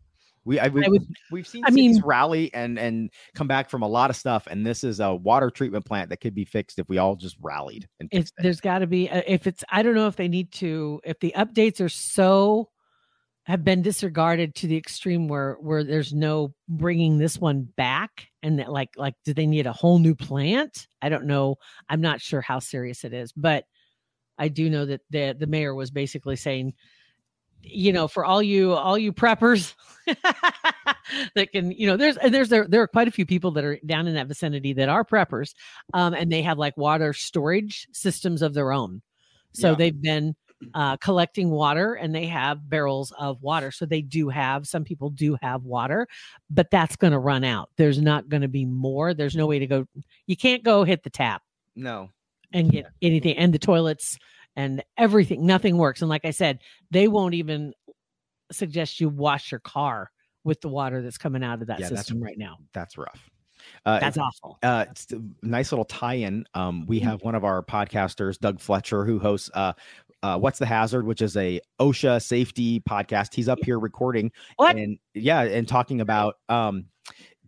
We 0.46 0.60
I, 0.60 0.68
we've, 0.68 0.86
would- 0.88 1.08
we've 1.32 1.48
seen 1.48 1.63
I 1.66 1.70
cities 1.70 1.96
mean- 1.96 2.01
rally 2.06 2.54
and 2.54 2.77
and 2.77 3.10
come 3.34 3.48
back 3.48 3.70
from 3.70 3.82
a 3.82 3.88
lot 3.88 4.10
of 4.10 4.16
stuff, 4.16 4.46
and 4.51 4.66
this 4.66 4.84
is 4.84 5.00
a 5.00 5.16
water 5.16 5.50
treatment 5.50 5.86
plant 5.86 6.10
that 6.10 6.18
could 6.18 6.36
be 6.36 6.46
fixed 6.46 6.77
if 6.80 6.88
we 6.89 6.98
all 7.00 7.16
just 7.16 7.38
rallied 7.42 7.88
and 8.00 8.10
it's, 8.12 8.32
there's 8.38 8.60
got 8.62 8.80
to 8.80 8.88
be 8.88 9.10
uh, 9.10 9.22
if 9.25 9.48
it's 9.48 9.63
i 9.72 9.82
don't 9.82 9.96
know 9.96 10.08
if 10.08 10.18
they 10.18 10.27
need 10.27 10.51
to 10.51 11.00
if 11.06 11.18
the 11.22 11.34
updates 11.38 11.80
are 11.80 11.88
so 11.89 12.70
have 13.46 13.64
been 13.64 13.82
disregarded 13.82 14.56
to 14.56 14.68
the 14.68 14.78
extreme 14.78 15.28
where 15.28 15.56
where 15.60 15.84
there's 15.84 16.14
no 16.14 16.54
bringing 16.70 17.18
this 17.18 17.38
one 17.38 17.64
back 17.76 18.28
and 18.42 18.60
that 18.60 18.72
like 18.72 18.90
like 18.98 19.16
do 19.26 19.34
they 19.34 19.48
need 19.48 19.68
a 19.68 19.74
whole 19.74 20.00
new 20.00 20.16
plant? 20.16 20.88
I 21.02 21.10
don't 21.10 21.26
know. 21.26 21.56
I'm 21.90 22.02
not 22.02 22.22
sure 22.22 22.42
how 22.42 22.60
serious 22.60 23.04
it 23.04 23.14
is 23.14 23.32
but 23.34 23.66
i 24.40 24.48
do 24.48 24.70
know 24.70 24.86
that 24.86 25.02
the 25.12 25.36
the 25.38 25.48
mayor 25.48 25.76
was 25.76 25.92
basically 25.92 26.36
saying 26.36 26.74
you 27.62 27.94
know 27.94 28.08
for 28.08 28.26
all 28.26 28.42
you 28.44 28.74
all 28.74 28.98
you 28.98 29.14
preppers 29.14 29.74
that 31.36 31.52
can 31.52 31.72
you 31.72 31.88
know 31.88 31.96
there's 31.96 32.18
and 32.18 32.34
there's 32.34 32.50
there 32.50 32.68
there 32.68 32.82
are 32.82 32.88
quite 32.88 33.08
a 33.08 33.12
few 33.12 33.26
people 33.26 33.52
that 33.52 33.64
are 33.64 33.80
down 33.86 34.08
in 34.08 34.16
that 34.16 34.28
vicinity 34.28 34.74
that 34.74 34.90
are 34.90 35.06
preppers 35.06 35.54
um 35.94 36.14
and 36.14 36.32
they 36.32 36.42
have 36.42 36.58
like 36.58 36.76
water 36.78 37.14
storage 37.14 37.88
systems 37.94 38.42
of 38.42 38.54
their 38.54 38.72
own. 38.74 39.02
So 39.54 39.70
Yeah. 39.70 39.76
they've 39.76 40.02
been 40.02 40.36
uh 40.74 40.98
collecting 40.98 41.50
water 41.50 41.93
and 41.93 42.13
they 42.13 42.25
have 42.25 42.70
barrels 42.70 43.13
of 43.20 43.41
water. 43.41 43.72
So 43.72 43.86
they 43.86 44.01
do 44.01 44.29
have 44.29 44.67
some 44.67 44.84
people 44.84 45.10
do 45.10 45.38
have 45.41 45.63
water 45.63 46.08
but 46.50 46.70
that's 46.72 46.96
going 46.96 47.13
to 47.13 47.20
run 47.20 47.43
out. 47.43 47.70
There's 47.77 48.01
not 48.01 48.29
going 48.29 48.41
to 48.41 48.48
be 48.48 48.65
more. 48.65 49.13
There's 49.13 49.36
no 49.36 49.48
way 49.48 49.60
to 49.60 49.67
go 49.67 49.86
you 50.27 50.36
can't 50.38 50.63
go 50.63 50.84
hit 50.84 51.03
the 51.03 51.10
tap 51.10 51.41
no. 51.75 52.10
and 52.51 52.72
get 52.72 52.86
anything 53.01 53.38
and 53.38 53.53
the 53.53 53.60
toilets 53.60 54.17
and 54.55 54.84
everything 54.98 55.46
nothing 55.46 55.77
works. 55.77 56.01
And 56.01 56.10
like 56.10 56.25
i 56.25 56.32
said 56.32 56.60
they 56.91 57.08
won't 57.08 57.34
even 57.34 57.74
suggest 58.51 59.00
you 59.00 59.10
wash 59.10 59.51
your 59.51 59.60
car 59.60 60.12
with 60.43 60.62
the 60.62 60.67
water 60.70 61.01
that's 61.01 61.17
coming 61.17 61.43
out 61.43 61.62
of 61.62 61.67
that 61.67 61.79
Yeah, 61.79 61.88
system 61.88 62.22
right 62.22 62.38
now. 62.38 62.58
That's 62.74 62.98
rough. 62.98 63.29
Uh, 63.86 63.98
that's 64.00 64.17
awful. 64.17 64.60
uh 64.62 64.86
it's 64.91 65.08
a 65.13 65.22
nice 65.41 65.72
little 65.72 65.86
tie-in. 65.86 66.46
Um 66.53 66.86
we 66.86 67.00
have 67.00 67.22
one 67.24 67.34
of 67.34 67.43
our 67.46 67.63
podcasters 67.63 68.38
doug 68.38 68.60
fletcher 68.60 69.05
who 69.05 69.20
hosts 69.20 69.50
uh 69.53 69.72
uh, 70.24 70.38
What's 70.38 70.58
the 70.58 70.65
Hazard, 70.65 71.06
which 71.06 71.22
is 71.22 71.38
a 71.38 71.60
OSHA 71.80 72.24
safety 72.24 72.80
podcast. 72.80 73.36
He's 73.36 73.50
up 73.50 73.60
here 73.63 73.77
recording 73.77 74.32
What? 74.56 74.77
and 74.77 74.98
yeah, 75.13 75.42
and 75.42 75.68
talking 75.68 76.01
about 76.01 76.38
um 76.50 76.86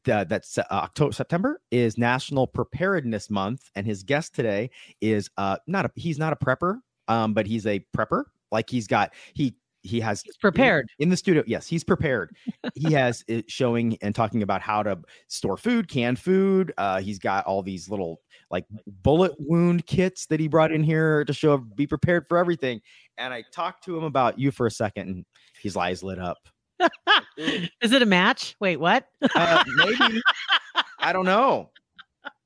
the, 0.03 0.25
that's 0.29 0.57
uh, 0.57 0.63
October 0.69 1.13
September 1.13 1.61
is 1.71 1.97
National 1.97 2.45
Preparedness 2.45 3.31
Month, 3.31 3.71
and 3.75 3.87
his 3.87 4.03
guest 4.03 4.35
today 4.35 4.69
is 5.01 5.29
uh 5.37 5.57
not 5.65 5.85
a 5.85 5.91
he's 5.95 6.19
not 6.19 6.33
a 6.33 6.35
prepper, 6.35 6.79
um, 7.07 7.33
but 7.33 7.47
he's 7.47 7.65
a 7.65 7.83
prepper. 7.97 8.25
Like 8.51 8.69
he's 8.69 8.87
got 8.87 9.13
he 9.33 9.55
he 9.85 9.99
has 9.99 10.21
He's 10.21 10.37
prepared. 10.37 10.89
in 10.99 11.09
the 11.09 11.17
studio. 11.17 11.43
Yes, 11.45 11.67
he's 11.67 11.83
prepared. 11.83 12.35
he 12.75 12.91
has 12.93 13.23
it 13.27 13.49
showing 13.49 13.97
and 14.01 14.13
talking 14.15 14.41
about 14.43 14.61
how 14.61 14.83
to 14.83 14.99
store 15.27 15.57
food, 15.57 15.87
canned 15.87 16.19
food. 16.19 16.73
Uh, 16.77 16.99
he's 16.99 17.19
got 17.19 17.45
all 17.45 17.61
these 17.61 17.89
little 17.89 18.19
like 18.51 18.65
bullet 19.03 19.33
wound 19.39 19.85
kits 19.85 20.25
that 20.27 20.39
he 20.39 20.47
brought 20.47 20.71
in 20.71 20.83
here 20.83 21.23
to 21.25 21.33
show 21.33 21.57
be 21.57 21.87
prepared 21.87 22.25
for 22.27 22.37
everything. 22.37 22.81
And 23.17 23.33
I 23.33 23.43
talked 23.51 23.83
to 23.85 23.97
him 23.97 24.03
about 24.03 24.37
you 24.39 24.51
for 24.51 24.67
a 24.67 24.71
second, 24.71 25.07
and 25.09 25.25
his 25.61 25.77
eyes 25.77 26.03
lit 26.03 26.19
up. 26.19 26.37
Is 27.37 27.91
it 27.93 28.01
a 28.01 28.05
match? 28.05 28.55
Wait, 28.59 28.77
what? 28.77 29.07
Uh, 29.35 29.63
maybe 29.77 30.21
I 30.99 31.13
don't 31.13 31.25
know. 31.25 31.69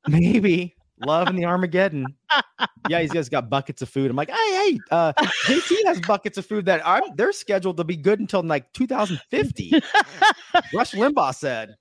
Maybe 0.08 0.76
love 1.06 1.28
in 1.30 1.36
the 1.36 1.46
Armageddon. 1.46 2.06
Yeah, 2.88 3.02
he's 3.02 3.12
just 3.12 3.32
got 3.32 3.50
buckets 3.50 3.82
of 3.82 3.90
food. 3.90 4.10
I'm 4.10 4.16
like, 4.18 4.30
hey, 4.30 4.36
hey, 4.72 4.80
uh, 4.92 5.14
JT 5.46 5.86
has 5.86 6.00
buckets 6.02 6.38
of 6.38 6.46
food 6.46 6.66
that 6.66 6.86
I'm 6.86 7.04
they're 7.16 7.32
scheduled 7.32 7.78
to 7.78 7.84
be 7.84 7.96
good 7.98 8.20
until 8.20 8.44
like 8.44 8.72
2050. 8.74 9.72
Rush 10.74 10.92
Limbaugh 10.94 11.36
said. 11.36 11.76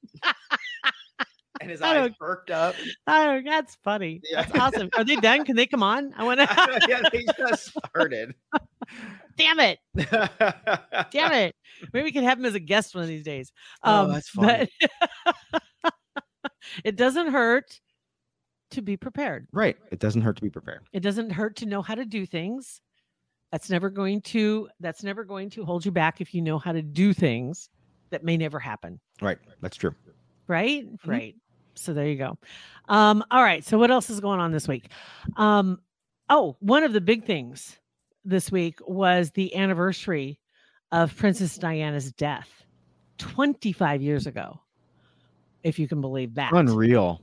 And 1.60 1.70
his 1.70 1.82
eyes 1.82 2.12
perked 2.20 2.50
up. 2.52 2.76
Oh, 3.08 3.40
that's 3.44 3.76
funny. 3.82 4.20
Yeah. 4.30 4.42
That's 4.42 4.58
awesome. 4.58 4.90
Are 4.96 5.02
they 5.02 5.16
done? 5.16 5.44
Can 5.44 5.56
they 5.56 5.66
come 5.66 5.82
on? 5.82 6.12
I 6.16 6.22
want 6.22 6.38
to. 6.38 6.80
yeah, 6.88 7.02
they 7.12 7.24
just 7.36 7.72
started. 7.76 8.34
Damn 9.36 9.58
it! 9.60 9.78
Damn 9.96 11.32
it! 11.32 11.54
Maybe 11.92 12.04
we 12.04 12.12
can 12.12 12.24
have 12.24 12.38
him 12.38 12.44
as 12.44 12.54
a 12.54 12.60
guest 12.60 12.94
one 12.94 13.02
of 13.02 13.08
these 13.08 13.24
days. 13.24 13.52
Um, 13.82 14.06
Oh, 14.06 14.12
that's 14.12 14.28
funny. 14.30 14.68
but 15.82 15.92
it 16.84 16.96
doesn't 16.96 17.28
hurt 17.28 17.80
to 18.70 18.82
be 18.82 18.96
prepared. 18.96 19.46
right. 19.52 19.76
It 19.90 19.98
doesn't 20.00 20.22
hurt 20.22 20.36
to 20.36 20.42
be 20.42 20.50
prepared. 20.50 20.80
It 20.92 21.00
doesn't 21.00 21.30
hurt 21.30 21.56
to 21.56 21.66
know 21.66 21.82
how 21.82 21.94
to 21.94 22.04
do 22.04 22.26
things. 22.26 22.80
That's 23.52 23.70
never 23.70 23.88
going 23.88 24.20
to. 24.22 24.68
That's 24.80 25.02
never 25.02 25.24
going 25.24 25.50
to 25.50 25.64
hold 25.64 25.84
you 25.86 25.90
back 25.90 26.20
if 26.20 26.34
you 26.34 26.42
know 26.42 26.58
how 26.58 26.72
to 26.72 26.82
do 26.82 27.12
things 27.14 27.70
that 28.10 28.24
may 28.24 28.36
never 28.36 28.58
happen. 28.58 29.00
Right. 29.22 29.38
That's 29.60 29.76
true. 29.76 29.94
right 30.46 30.86
right 31.04 31.34
so 31.74 31.92
there 31.92 32.08
you 32.08 32.16
go 32.16 32.36
um 32.88 33.22
all 33.30 33.42
right 33.42 33.64
so 33.64 33.78
what 33.78 33.90
else 33.90 34.08
is 34.10 34.18
going 34.18 34.40
on 34.40 34.50
this 34.50 34.66
week 34.66 34.90
um 35.36 35.78
oh 36.30 36.56
one 36.60 36.82
of 36.82 36.92
the 36.92 37.00
big 37.00 37.24
things 37.24 37.76
this 38.24 38.50
week 38.50 38.78
was 38.86 39.30
the 39.32 39.54
anniversary 39.54 40.40
of 40.90 41.14
princess 41.16 41.56
diana's 41.56 42.10
death 42.12 42.48
25 43.18 44.02
years 44.02 44.26
ago 44.26 44.58
if 45.62 45.78
you 45.78 45.86
can 45.86 46.00
believe 46.00 46.34
that 46.34 46.52
Unreal. 46.52 47.20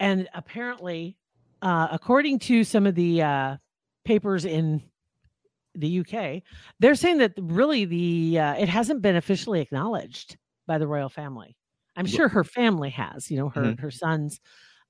And 0.00 0.28
apparently 0.34 1.16
uh 1.62 1.88
according 1.90 2.38
to 2.38 2.64
some 2.64 2.86
of 2.86 2.94
the 2.94 3.22
uh 3.22 3.56
papers 4.04 4.44
in 4.44 4.82
the 5.74 5.88
UK 5.88 6.42
they're 6.80 6.94
saying 6.94 7.18
that 7.18 7.34
really 7.38 7.84
the 7.84 8.38
uh, 8.38 8.54
it 8.54 8.68
hasn't 8.68 9.02
been 9.02 9.16
officially 9.16 9.60
acknowledged 9.60 10.36
by 10.66 10.78
the 10.78 10.86
royal 10.88 11.08
family. 11.10 11.56
I'm 11.96 12.06
sure 12.06 12.28
her 12.28 12.44
family 12.44 12.90
has 12.90 13.30
you 13.30 13.38
know 13.38 13.50
her 13.50 13.74
Mhm. 13.74 13.78
her 13.78 13.90
sons. 13.90 14.40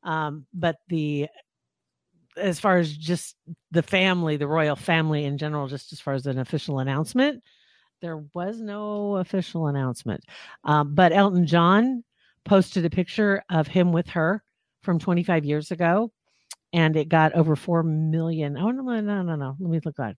Um 0.04 0.46
but 0.54 0.76
the 0.88 1.28
as 2.36 2.60
far 2.60 2.76
as 2.76 2.94
just 2.96 3.36
the 3.70 3.82
family 3.82 4.36
the 4.36 4.46
royal 4.46 4.76
family 4.76 5.24
in 5.24 5.38
general 5.38 5.68
just 5.68 5.92
as 5.92 6.00
far 6.00 6.14
as 6.14 6.26
an 6.26 6.38
official 6.38 6.78
announcement 6.78 7.42
there 8.02 8.18
was 8.34 8.60
no 8.60 9.16
official 9.16 9.68
announcement. 9.68 10.22
Um, 10.64 10.94
but 10.94 11.12
elton 11.12 11.46
john 11.46 12.04
posted 12.44 12.84
a 12.84 12.90
picture 12.90 13.42
of 13.50 13.68
him 13.68 13.92
with 13.92 14.08
her 14.10 14.42
from 14.86 14.98
25 14.98 15.44
years 15.44 15.70
ago 15.70 16.10
and 16.72 16.96
it 16.96 17.08
got 17.10 17.34
over 17.34 17.54
4 17.56 17.82
million 17.82 18.56
oh 18.56 18.70
no 18.70 18.82
no 19.00 19.22
no 19.22 19.36
no 19.36 19.56
let 19.60 19.70
me 19.70 19.80
look 19.84 19.98
at 20.00 20.16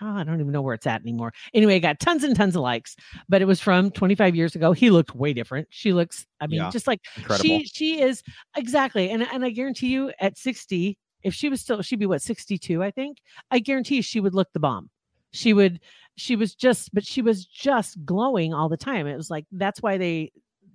oh, 0.00 0.06
I 0.06 0.24
don't 0.24 0.40
even 0.40 0.50
know 0.50 0.62
where 0.62 0.72
it's 0.72 0.86
at 0.86 1.02
anymore. 1.02 1.34
Anyway, 1.52 1.76
it 1.76 1.80
got 1.80 2.00
tons 2.00 2.24
and 2.24 2.34
tons 2.34 2.56
of 2.56 2.62
likes, 2.62 2.96
but 3.28 3.42
it 3.42 3.44
was 3.44 3.60
from 3.60 3.90
25 3.90 4.34
years 4.34 4.54
ago. 4.54 4.72
He 4.72 4.88
looked 4.88 5.14
way 5.14 5.34
different. 5.34 5.68
She 5.70 5.92
looks, 5.92 6.24
I 6.40 6.46
mean, 6.46 6.60
Yeah. 6.60 6.70
just 6.70 6.86
like 6.86 7.00
Incredible. 7.18 7.44
she 7.44 7.64
she 7.66 8.00
is 8.00 8.22
exactly. 8.56 9.10
And 9.10 9.22
and 9.30 9.44
I 9.44 9.50
guarantee 9.50 9.88
you 9.88 10.10
at 10.20 10.38
60, 10.38 10.96
if 11.22 11.34
she 11.34 11.50
was 11.50 11.60
still 11.60 11.82
she'd 11.82 11.98
be 11.98 12.06
what 12.06 12.22
62, 12.22 12.82
I 12.82 12.90
think. 12.90 13.18
I 13.50 13.58
guarantee 13.58 13.96
you 13.96 14.02
she 14.02 14.20
would 14.20 14.34
look 14.34 14.48
the 14.54 14.60
bomb. 14.60 14.88
She 15.32 15.52
would 15.52 15.80
she 16.16 16.34
was 16.34 16.54
just 16.54 16.94
but 16.94 17.04
she 17.04 17.20
was 17.20 17.44
just 17.44 18.02
glowing 18.06 18.54
all 18.54 18.70
the 18.70 18.78
time. 18.78 19.06
It 19.06 19.16
was 19.16 19.28
like 19.28 19.44
that's 19.52 19.82
why 19.82 19.98
they 19.98 20.32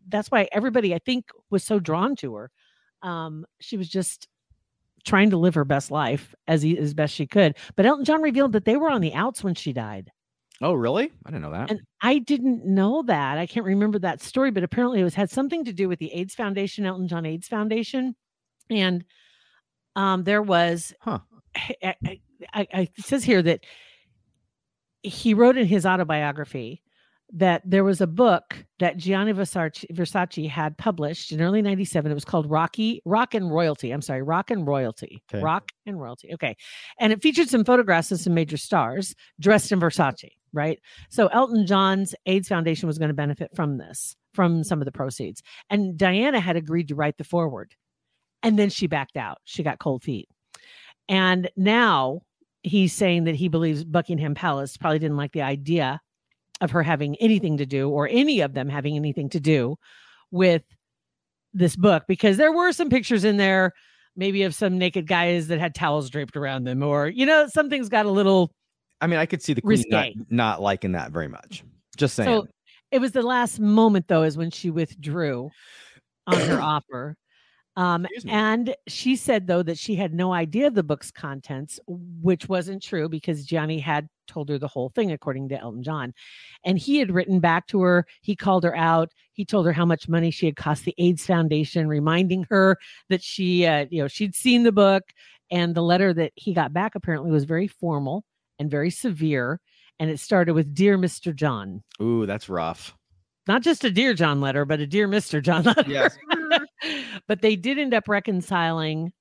that's 0.07 0.29
why 0.29 0.47
everybody 0.51 0.93
I 0.93 0.99
think 0.99 1.25
was 1.49 1.63
so 1.63 1.79
drawn 1.79 2.15
to 2.17 2.35
her. 2.35 2.51
Um 3.01 3.45
she 3.59 3.77
was 3.77 3.89
just 3.89 4.27
trying 5.05 5.29
to 5.29 5.37
live 5.37 5.55
her 5.55 5.65
best 5.65 5.91
life 5.91 6.35
as 6.47 6.61
he, 6.61 6.77
as 6.77 6.93
best 6.93 7.13
she 7.13 7.25
could. 7.25 7.55
But 7.75 7.85
Elton 7.85 8.05
John 8.05 8.21
revealed 8.21 8.51
that 8.51 8.65
they 8.65 8.75
were 8.75 8.89
on 8.89 9.01
the 9.01 9.13
outs 9.13 9.43
when 9.43 9.55
she 9.55 9.71
died. 9.71 10.11
oh, 10.61 10.73
really? 10.73 11.11
I 11.25 11.31
didn't 11.31 11.43
know 11.43 11.51
that. 11.51 11.71
And 11.71 11.79
I 12.01 12.17
didn't 12.17 12.65
know 12.65 13.01
that. 13.03 13.37
I 13.37 13.45
can't 13.45 13.65
remember 13.65 13.97
that 13.99 14.21
story, 14.21 14.51
but 14.51 14.63
apparently 14.63 14.99
it 14.99 15.05
was 15.05 15.15
had 15.15 15.29
something 15.29 15.63
to 15.65 15.71
do 15.73 15.87
with 15.87 15.99
the 15.99 16.11
AIDS 16.13 16.35
Foundation, 16.35 16.85
Elton 16.85 17.07
John 17.07 17.25
AIDS 17.25 17.47
Foundation. 17.47 18.13
And 18.69 19.05
um, 19.95 20.25
there 20.25 20.41
was, 20.41 20.93
Huh. 20.99 21.19
I, 21.55 21.95
I, 22.03 22.67
I, 22.73 22.81
it 22.81 23.05
says 23.05 23.23
here 23.23 23.41
that 23.41 23.61
he 25.01 25.33
wrote 25.33 25.57
in 25.57 25.65
his 25.65 25.85
autobiography 25.85 26.83
that 27.31 27.61
there 27.63 27.83
was 27.83 28.01
a 28.01 28.07
book 28.07 28.65
that 28.79 28.97
Gianni 28.97 29.33
Versace, 29.33 29.85
Versace 29.91 30.49
had 30.49 30.77
published 30.77 31.31
in 31.31 31.41
early 31.41 31.61
97. 31.61 32.11
It 32.11 32.15
was 32.15 32.25
called 32.25 32.49
Rocky, 32.49 33.01
Rock 33.05 33.35
and 33.35 33.51
Royalty. 33.51 33.91
I'm 33.91 34.01
sorry, 34.01 34.23
Rock 34.23 34.49
and 34.49 34.65
Royalty. 34.65 35.21
Okay. 35.31 35.43
Rock 35.43 35.71
and 35.85 35.99
Royalty. 35.99 36.33
Okay. 36.33 36.55
And 36.99 37.13
it 37.13 37.21
featured 37.21 37.49
some 37.49 37.63
photographs 37.63 38.11
of 38.11 38.19
some 38.19 38.33
major 38.33 38.57
stars 38.57 39.15
dressed 39.39 39.71
in 39.71 39.79
Versace, 39.79 40.31
right? 40.53 40.79
So 41.09 41.27
Elton 41.27 41.67
John's 41.67 42.15
AIDS 42.25 42.47
Foundation 42.47 42.87
was 42.87 42.97
going 42.97 43.09
to 43.09 43.15
benefit 43.15 43.51
from 43.55 43.77
this, 43.77 44.15
from 44.33 44.63
some 44.63 44.81
of 44.81 44.85
the 44.85 44.91
proceeds. 44.91 45.43
And 45.69 45.97
Diana 45.97 46.39
had 46.39 46.55
agreed 46.55 46.87
to 46.87 46.95
write 46.95 47.17
the 47.17 47.23
forward. 47.23 47.75
And 48.41 48.57
then 48.57 48.69
she 48.69 48.87
backed 48.87 49.17
out. 49.17 49.37
She 49.43 49.63
got 49.63 49.79
cold 49.79 50.01
feet. 50.01 50.29
And 51.07 51.49
now 51.55 52.21
he's 52.63 52.93
saying 52.93 53.25
that 53.25 53.35
he 53.35 53.49
believes 53.49 53.83
Buckingham 53.83 54.33
Palace 54.33 54.77
probably 54.77 54.99
didn't 54.99 55.17
like 55.17 55.33
the 55.33 55.41
idea 55.41 56.01
of 56.61 56.71
her 56.71 56.83
having 56.83 57.15
anything 57.17 57.57
to 57.57 57.65
do 57.65 57.89
or 57.89 58.07
any 58.11 58.41
of 58.41 58.53
them 58.53 58.69
having 58.69 58.95
anything 58.95 59.29
to 59.29 59.39
do 59.39 59.75
with 60.31 60.63
this 61.53 61.75
book 61.75 62.03
because 62.07 62.37
there 62.37 62.51
were 62.51 62.71
some 62.71 62.89
pictures 62.89 63.23
in 63.23 63.37
there 63.37 63.73
maybe 64.15 64.43
of 64.43 64.53
some 64.53 64.77
naked 64.77 65.07
guys 65.07 65.47
that 65.47 65.59
had 65.59 65.73
towels 65.73 66.09
draped 66.09 66.35
around 66.35 66.65
them 66.65 66.83
or 66.83 67.07
you 67.07 67.25
know 67.25 67.47
something's 67.47 67.89
got 67.89 68.05
a 68.05 68.11
little 68.11 68.51
I 69.01 69.07
mean, 69.07 69.19
I 69.19 69.25
could 69.25 69.41
see 69.41 69.53
the 69.53 69.61
queen 69.61 69.83
not, 69.87 70.07
not 70.29 70.61
liking 70.61 70.91
that 70.93 71.11
very 71.11 71.27
much. 71.27 71.63
Just 71.97 72.15
saying. 72.15 72.27
So 72.27 72.47
it 72.91 72.99
was 72.99 73.11
the 73.11 73.21
last 73.21 73.59
moment, 73.59 74.07
though, 74.07 74.23
is 74.23 74.37
when 74.37 74.51
she 74.51 74.69
withdrew 74.69 75.49
on 76.27 76.39
her 76.41 76.61
offer. 76.61 77.15
Um, 77.79 78.05
and 78.27 78.75
she 78.87 79.15
said, 79.15 79.47
though, 79.47 79.63
that 79.63 79.77
she 79.77 79.95
had 79.95 80.13
no 80.13 80.33
idea 80.33 80.67
of 80.67 80.75
the 80.75 80.83
book's 80.83 81.11
contents, 81.11 81.79
which 81.87 82.49
wasn't 82.49 82.83
true 82.83 83.07
because 83.07 83.45
Gianni 83.45 83.79
had 83.79 84.09
told 84.27 84.49
her 84.49 84.57
the 84.57 84.67
whole 84.67 84.89
thing, 84.89 85.13
according 85.13 85.47
to 85.47 85.57
Elton 85.57 85.81
John. 85.81 86.13
And 86.65 86.77
he 86.77 86.97
had 86.97 87.09
written 87.09 87.39
back 87.39 87.67
to 87.67 87.81
her. 87.81 88.05
He 88.21 88.35
called 88.35 88.65
her 88.65 88.75
out. 88.75 89.13
He 89.31 89.45
told 89.45 89.65
her 89.65 89.71
how 89.71 89.85
much 89.85 90.09
money 90.09 90.29
she 90.29 90.45
had 90.45 90.57
cost 90.57 90.83
the 90.83 90.93
AIDS 90.97 91.25
Foundation, 91.25 91.87
reminding 91.87 92.45
her 92.49 92.77
that 93.07 93.23
she, 93.23 93.65
uh, 93.65 93.85
you 93.89 94.01
know, 94.01 94.09
she'd 94.09 94.35
seen 94.35 94.63
the 94.63 94.73
book. 94.73 95.03
And 95.49 95.73
the 95.73 95.81
letter 95.81 96.13
that 96.13 96.33
he 96.35 96.53
got 96.53 96.73
back 96.73 96.95
apparently 96.95 97.31
was 97.31 97.45
very 97.45 97.67
formal 97.67 98.25
and 98.59 98.69
very 98.69 98.89
severe. 98.89 99.61
And 99.99 100.09
it 100.09 100.19
started 100.19 100.53
with 100.53 100.73
Dear 100.75 100.97
Mr. 100.97 101.33
John 101.33 101.81
Ooh, 102.01 102.25
that's 102.25 102.49
rough. 102.49 102.93
not 103.47 103.61
just 103.61 103.85
a 103.85 103.89
dear 103.89 104.13
John 104.13 104.41
letter, 104.41 104.65
but 104.65 104.81
a 104.81 104.85
dear 104.85 105.07
Mr. 105.07 105.41
John 105.41 105.63
letter. 105.63 105.85
Yes. 105.87 106.17
But 107.27 107.41
they 107.41 107.55
did 107.55 107.77
end 107.77 107.93
up 107.93 108.07
reconciling 108.07 109.11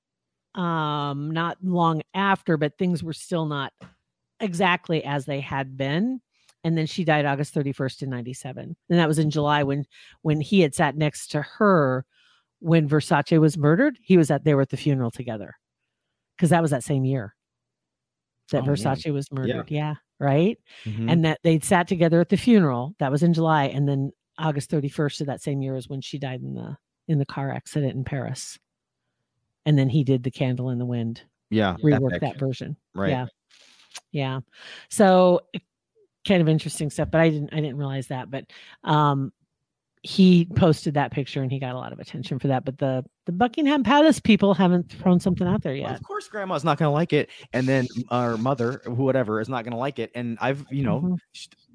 um 0.55 1.29
not 1.31 1.57
long 1.63 2.01
after, 2.13 2.57
but 2.57 2.77
things 2.77 3.03
were 3.03 3.13
still 3.13 3.45
not 3.45 3.71
exactly 4.39 5.03
as 5.03 5.25
they 5.25 5.39
had 5.39 5.77
been. 5.77 6.21
And 6.63 6.77
then 6.77 6.87
she 6.87 7.03
died 7.05 7.25
August 7.25 7.53
31st 7.55 8.01
in 8.03 8.09
97. 8.09 8.75
And 8.89 8.99
that 8.99 9.07
was 9.07 9.19
in 9.19 9.29
July 9.29 9.63
when 9.63 9.85
when 10.23 10.41
he 10.41 10.61
had 10.61 10.73
sat 10.75 10.97
next 10.97 11.27
to 11.31 11.41
her 11.41 12.05
when 12.59 12.89
Versace 12.89 13.39
was 13.39 13.57
murdered. 13.57 13.97
He 14.01 14.17
was 14.17 14.29
at 14.31 14.43
they 14.43 14.53
were 14.55 14.61
at 14.63 14.69
the 14.69 14.77
funeral 14.77 15.11
together. 15.11 15.55
Because 16.35 16.49
that 16.49 16.61
was 16.61 16.71
that 16.71 16.83
same 16.83 17.05
year 17.05 17.35
that 18.51 18.63
Oh, 18.63 18.65
man. 18.65 18.75
Versace 18.75 19.13
was 19.13 19.31
murdered. 19.31 19.69
Yeah. 19.69 19.95
Right 20.19 20.57
Mhm. 20.85 21.11
and 21.11 21.25
that 21.25 21.39
they'd 21.43 21.63
sat 21.63 21.87
together 21.87 22.19
at 22.19 22.29
the 22.29 22.37
funeral. 22.37 22.95
That 22.99 23.11
was 23.11 23.23
in 23.23 23.33
July, 23.33 23.65
and 23.65 23.87
then 23.87 24.11
August 24.37 24.69
31st 24.71 25.21
of 25.21 25.27
that 25.27 25.41
same 25.41 25.61
year 25.61 25.75
is 25.75 25.87
when 25.87 26.01
she 26.01 26.17
died 26.17 26.41
in 26.41 26.55
the 26.55 26.77
in 27.09 27.19
the 27.19 27.25
car 27.25 27.51
accident 27.51 27.95
in 27.95 28.03
Paris. 28.05 28.57
And 29.65 29.77
then 29.77 29.89
he 29.89 30.03
did 30.05 30.23
the 30.23 30.31
Candle 30.31 30.69
in 30.69 30.77
the 30.79 30.85
Wind, 30.85 31.21
yeah. 31.49 31.75
reworked 31.83 32.13
epic. 32.15 32.21
that 32.21 32.39
version. 32.39 32.77
Right. 32.95 33.09
Yeah. 33.09 33.25
Yeah. 34.11 34.39
So 34.89 35.41
kind 36.27 36.41
of 36.41 36.47
interesting 36.47 36.89
stuff, 36.89 37.09
but 37.11 37.19
I 37.21 37.29
didn't 37.29 37.53
I 37.53 37.57
didn't 37.57 37.77
realize 37.77 38.07
that. 38.07 38.31
But 38.31 38.45
um 38.83 39.33
he 40.01 40.45
posted 40.55 40.93
that 40.93 41.11
picture 41.11 41.41
and 41.41 41.51
he 41.51 41.59
got 41.59 41.75
a 41.75 41.77
lot 41.77 41.91
of 41.91 41.99
attention 41.99 42.39
for 42.39 42.47
that. 42.47 42.63
But 42.63 42.77
the 42.77 43.03
the 43.25 43.31
Buckingham 43.33 43.83
Palace 43.83 44.19
people 44.19 44.53
haven't 44.53 44.89
thrown 44.91 45.19
something 45.19 45.45
out 45.47 45.61
there 45.61 45.73
Well, 45.73 45.81
yet. 45.81 45.95
of 45.99 46.03
course, 46.03 46.27
grandma's 46.29 46.63
not 46.63 46.77
going 46.77 46.87
to 46.87 46.93
like 46.93 47.11
it, 47.13 47.29
and 47.51 47.67
then 47.67 47.85
our 48.09 48.37
mother, 48.37 48.81
whatever, 48.85 49.41
is 49.41 49.49
not 49.49 49.65
going 49.65 49.73
to 49.73 49.77
like 49.77 49.99
it. 49.99 50.11
And 50.15 50.37
I've, 50.39 50.65
you 50.71 50.83
know, 50.83 51.01
Mhm. 51.01 51.17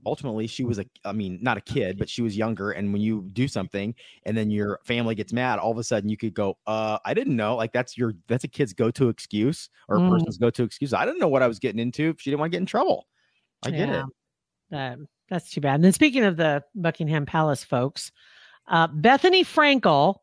Ultimately, 0.07 0.47
she 0.47 0.65
was 0.65 0.79
a, 0.79 0.87
I 1.05 1.13
mean, 1.13 1.39
not 1.41 1.57
a 1.57 1.61
kid, 1.61 1.99
but 1.99 2.09
she 2.09 2.23
was 2.23 2.37
younger. 2.37 2.73
And 2.73 2.93
when 2.93 3.03
you 3.03 3.23
do 3.33 3.49
something, 3.49 3.95
and 4.25 4.37
then 4.37 4.51
your 4.51 4.81
family 4.85 5.15
gets 5.15 5.33
mad, 5.33 5.59
all 5.59 5.71
of 5.73 5.79
a 5.79 5.85
sudden 5.85 6.09
you 6.09 6.17
could 6.17 6.35
go, 6.35 6.59
"Uh, 6.67 6.99
I 7.05 7.15
didn't 7.15 7.37
know." 7.37 7.57
Like 7.57 7.73
that's 7.73 7.97
your, 7.97 8.15
that's 8.29 8.45
a 8.45 8.49
kid's 8.49 8.73
go-to 8.73 9.09
excuse 9.09 9.69
or 9.89 9.97
a 9.97 10.01
Mm. 10.01 10.11
person's 10.11 10.39
go-to 10.39 10.63
excuse. 10.63 10.93
I 10.93 11.05
didn't 11.05 11.21
know 11.21 11.29
what 11.29 11.43
I 11.43 11.47
was 11.47 11.59
getting 11.59 11.81
into. 11.81 12.11
If 12.11 12.21
she 12.21 12.31
didn't 12.31 12.41
want 12.41 12.53
to 12.53 12.57
get 12.57 12.63
in 12.63 12.67
trouble, 12.67 13.07
I 13.65 13.71
get 13.71 13.89
it. 13.89 14.05
That, 14.71 14.99
that's 15.29 15.51
too 15.51 15.61
bad. 15.61 15.77
And 15.77 15.85
then 15.85 15.93
speaking 15.93 16.25
of 16.25 16.37
the 16.37 16.63
Buckingham 16.75 17.27
Palace 17.27 17.65
folks, 17.65 18.13
uh, 18.69 18.89
Bethenny 18.89 19.43
Frankel, 19.43 20.17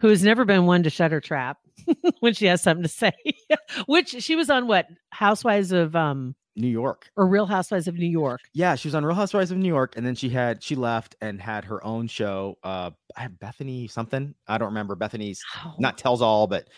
who 0.00 0.08
has 0.08 0.22
never 0.22 0.44
been 0.44 0.66
one 0.66 0.82
to 0.84 0.90
shut 0.90 1.12
her 1.12 1.20
trap 1.20 1.58
when 2.20 2.34
she 2.34 2.46
has 2.46 2.62
something 2.62 2.82
to 2.82 2.88
say, 2.88 3.12
which 3.86 4.10
she 4.22 4.36
was 4.36 4.50
on 4.50 4.66
what 4.66 4.86
Housewives 5.10 5.72
of 5.72 5.94
um 5.96 6.34
New 6.56 6.68
York. 6.68 7.10
or 7.16 7.26
Real 7.26 7.46
Housewives 7.46 7.86
of 7.88 7.94
New 7.96 8.06
York. 8.08 8.40
Yeah, 8.52 8.74
she 8.74 8.88
was 8.88 8.94
on 8.94 9.04
Real 9.04 9.14
Housewives 9.16 9.50
of 9.50 9.58
New 9.58 9.68
York, 9.68 9.94
and 9.96 10.04
then 10.04 10.14
she 10.14 10.28
had 10.28 10.62
she 10.62 10.74
left 10.74 11.16
and 11.20 11.40
had 11.40 11.64
her 11.64 11.84
own 11.84 12.06
show. 12.06 12.58
Uh, 12.62 12.90
I 13.16 13.22
have 13.22 13.32
Bethenny 13.32 13.90
something. 13.90 14.34
I 14.48 14.58
don't 14.58 14.68
remember 14.68 14.96
Bethenny's 14.96 15.42
not 15.78 15.96
tells 15.98 16.20
all, 16.22 16.46
but 16.46 16.68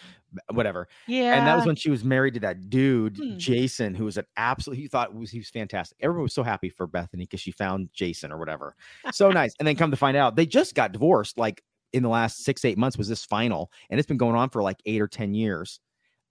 whatever. 0.50 0.88
yeah, 1.06 1.34
And 1.36 1.46
that 1.46 1.56
was 1.56 1.66
when 1.66 1.76
she 1.76 1.90
was 1.90 2.04
married 2.04 2.34
to 2.34 2.40
that 2.40 2.70
dude, 2.70 3.16
Hmm. 3.18 3.36
Jason, 3.36 3.94
who 3.94 4.04
was 4.06 4.16
an 4.16 4.24
absolute. 4.36 4.76
He 4.78 4.88
thought 4.88 5.14
was 5.14 5.30
he 5.30 5.38
was 5.38 5.50
fantastic. 5.50 5.98
Everyone 6.00 6.22
was 6.24 6.32
so 6.34 6.42
happy 6.42 6.68
for 6.70 6.88
Bethenny 6.88 7.18
because 7.20 7.40
she 7.40 7.50
found 7.52 7.90
Jason 7.92 8.32
or 8.32 8.38
whatever. 8.38 8.74
So 9.12 9.30
nice. 9.30 9.52
And 9.58 9.66
then 9.68 9.76
come 9.76 9.90
to 9.90 9.96
find 9.96 10.16
out, 10.16 10.36
they 10.36 10.46
just 10.46 10.74
got 10.74 10.92
divorced. 10.92 11.36
Like 11.38 11.62
in 11.92 12.02
the 12.02 12.08
last 12.08 12.44
six 12.44 12.64
eight 12.64 12.78
months 12.78 12.96
was 12.96 13.08
this 13.08 13.24
final, 13.24 13.70
and 13.90 14.00
it's 14.00 14.06
been 14.06 14.16
going 14.16 14.34
on 14.36 14.48
for 14.48 14.62
like 14.62 14.78
eight 14.86 15.02
or 15.02 15.08
ten 15.08 15.34
years. 15.34 15.80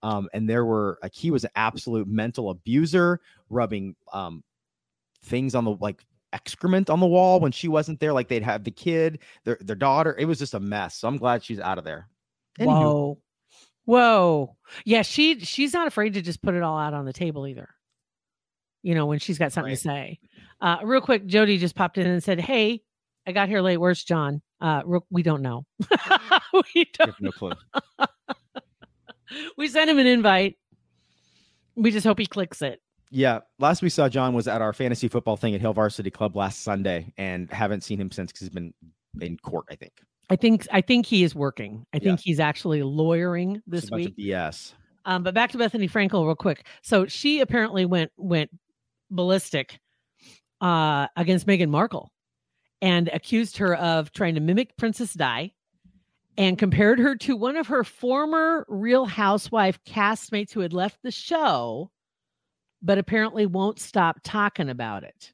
Um, 0.04 0.30
and 0.34 0.50
there 0.50 0.66
were 0.66 0.98
like 1.02 1.14
he 1.14 1.32
was 1.32 1.44
an 1.44 1.52
absolute 1.56 2.08
mental 2.08 2.50
abuser, 2.50 3.20
rubbing 3.50 3.96
um 4.14 4.44
things 5.24 5.56
on 5.56 5.66
the 5.66 5.76
like 5.80 6.04
excrement 6.34 6.90
on 6.90 7.00
the 7.00 7.08
wall 7.08 7.40
when 7.40 7.52
she 7.52 7.68
wasn't 7.68 8.00
there. 8.00 8.14
Like 8.14 8.28
they'd 8.28 8.44
have 8.44 8.64
the 8.64 8.72
kid, 8.72 9.20
their 9.44 9.58
their 9.62 9.76
daughter. 9.76 10.16
It 10.18 10.26
was 10.26 10.40
just 10.40 10.54
a 10.54 10.60
mess. 10.60 10.96
So 10.96 11.08
I'm 11.08 11.18
glad 11.18 11.44
she's 11.44 11.60
out 11.60 11.78
of 11.78 11.84
there. 11.84 12.08
Anywho, 12.60 12.68
whoa, 12.68 13.18
whoa, 13.86 14.56
yeah. 14.86 15.02
She 15.04 15.40
she's 15.40 15.74
not 15.74 15.88
afraid 15.88 16.14
to 16.16 16.22
just 16.22 16.42
put 16.42 16.56
it 16.56 16.64
all 16.64 16.78
out 16.78 16.94
on 16.94 17.06
the 17.06 17.14
table 17.14 17.48
either. 17.48 17.70
You 18.84 18.96
know 18.96 19.06
when 19.06 19.20
she's 19.20 19.38
got 19.38 19.52
something 19.52 19.74
to 19.74 19.80
say. 19.80 20.20
Uh, 20.60 20.78
real 20.84 21.02
quick, 21.02 21.26
Jody 21.26 21.58
just 21.58 21.76
popped 21.76 21.98
in 21.98 22.08
and 22.08 22.24
said, 22.24 22.40
"Hey, 22.40 22.82
I 23.28 23.32
got 23.32 23.50
here 23.50 23.62
late. 23.62 23.78
Where's 23.78 24.04
John? 24.04 24.42
Uh, 24.60 24.82
we 25.10 25.24
don't 25.24 25.42
know. 25.42 25.66
we 26.76 26.86
don't. 26.94 27.20
no 27.20 27.32
clue. 27.32 27.54
We 29.58 29.68
sent 29.68 29.90
him 29.90 30.00
an 30.00 30.08
invite. 30.08 30.58
We 31.76 31.92
just 31.92 32.06
hope 32.06 32.20
he 32.20 32.26
clicks 32.26 32.62
it. 32.62 32.82
Yeah, 33.10 33.40
last 33.60 33.82
we 33.82 33.90
saw 33.90 34.08
John 34.10 34.34
was 34.34 34.48
at 34.48 34.62
our 34.62 34.72
fantasy 34.74 35.08
football 35.08 35.36
thing 35.38 35.54
at 35.54 35.62
Hail 35.62 35.74
Varsity 35.74 36.12
Club 36.12 36.36
last 36.36 36.62
Sunday, 36.62 37.14
and 37.18 37.52
haven't 37.52 37.82
seen 37.84 38.00
him 38.00 38.10
since 38.12 38.32
because 38.32 38.48
he's 38.48 38.50
been 38.50 38.74
in 39.20 39.38
court. 39.38 39.66
I 39.70 39.76
think 39.76 39.92
I 40.30 40.36
think 40.38 40.68
I 40.72 40.80
think 40.82 41.06
he 41.06 41.24
is 41.24 41.36
working. 41.36 41.86
I 41.94 41.98
Yeah. 41.98 42.04
think 42.04 42.22
he's 42.22 42.40
actually 42.40 42.84
lawyering 42.84 43.62
this 43.68 43.90
week. 43.92 44.16
BS. 44.18 44.74
Um, 45.04 45.24
but 45.24 45.34
back 45.34 45.52
to 45.52 45.58
Bethenny 45.58 45.90
Frankel 45.92 46.26
real 46.26 46.36
quick. 46.36 46.66
So 46.84 47.06
she 47.08 47.42
apparently 47.42 47.86
went 47.86 48.12
went 48.18 48.50
ballistic 49.10 49.80
uh, 50.62 51.08
against 51.18 51.48
Meghan 51.48 51.70
Markle 51.70 52.12
and 52.82 53.10
accused 53.10 53.58
her 53.58 53.76
of 53.76 54.12
trying 54.14 54.36
to 54.36 54.42
mimic 54.42 54.78
Princess 54.78 55.14
Di 55.14 55.54
and 56.42 56.58
compared 56.58 56.98
her 56.98 57.16
to 57.16 57.36
one 57.36 57.56
of 57.56 57.68
her 57.68 57.84
former 57.84 58.66
Real 58.68 59.06
Housewife 59.06 59.80
castmates 59.86 60.52
who 60.52 60.62
had 60.62 60.74
left 60.74 60.98
the 61.04 61.12
show, 61.12 61.92
but 62.82 62.98
apparently 62.98 63.46
won't 63.46 63.80
stop 63.80 64.20
talking 64.24 64.70
about 64.70 65.04
it. 65.04 65.34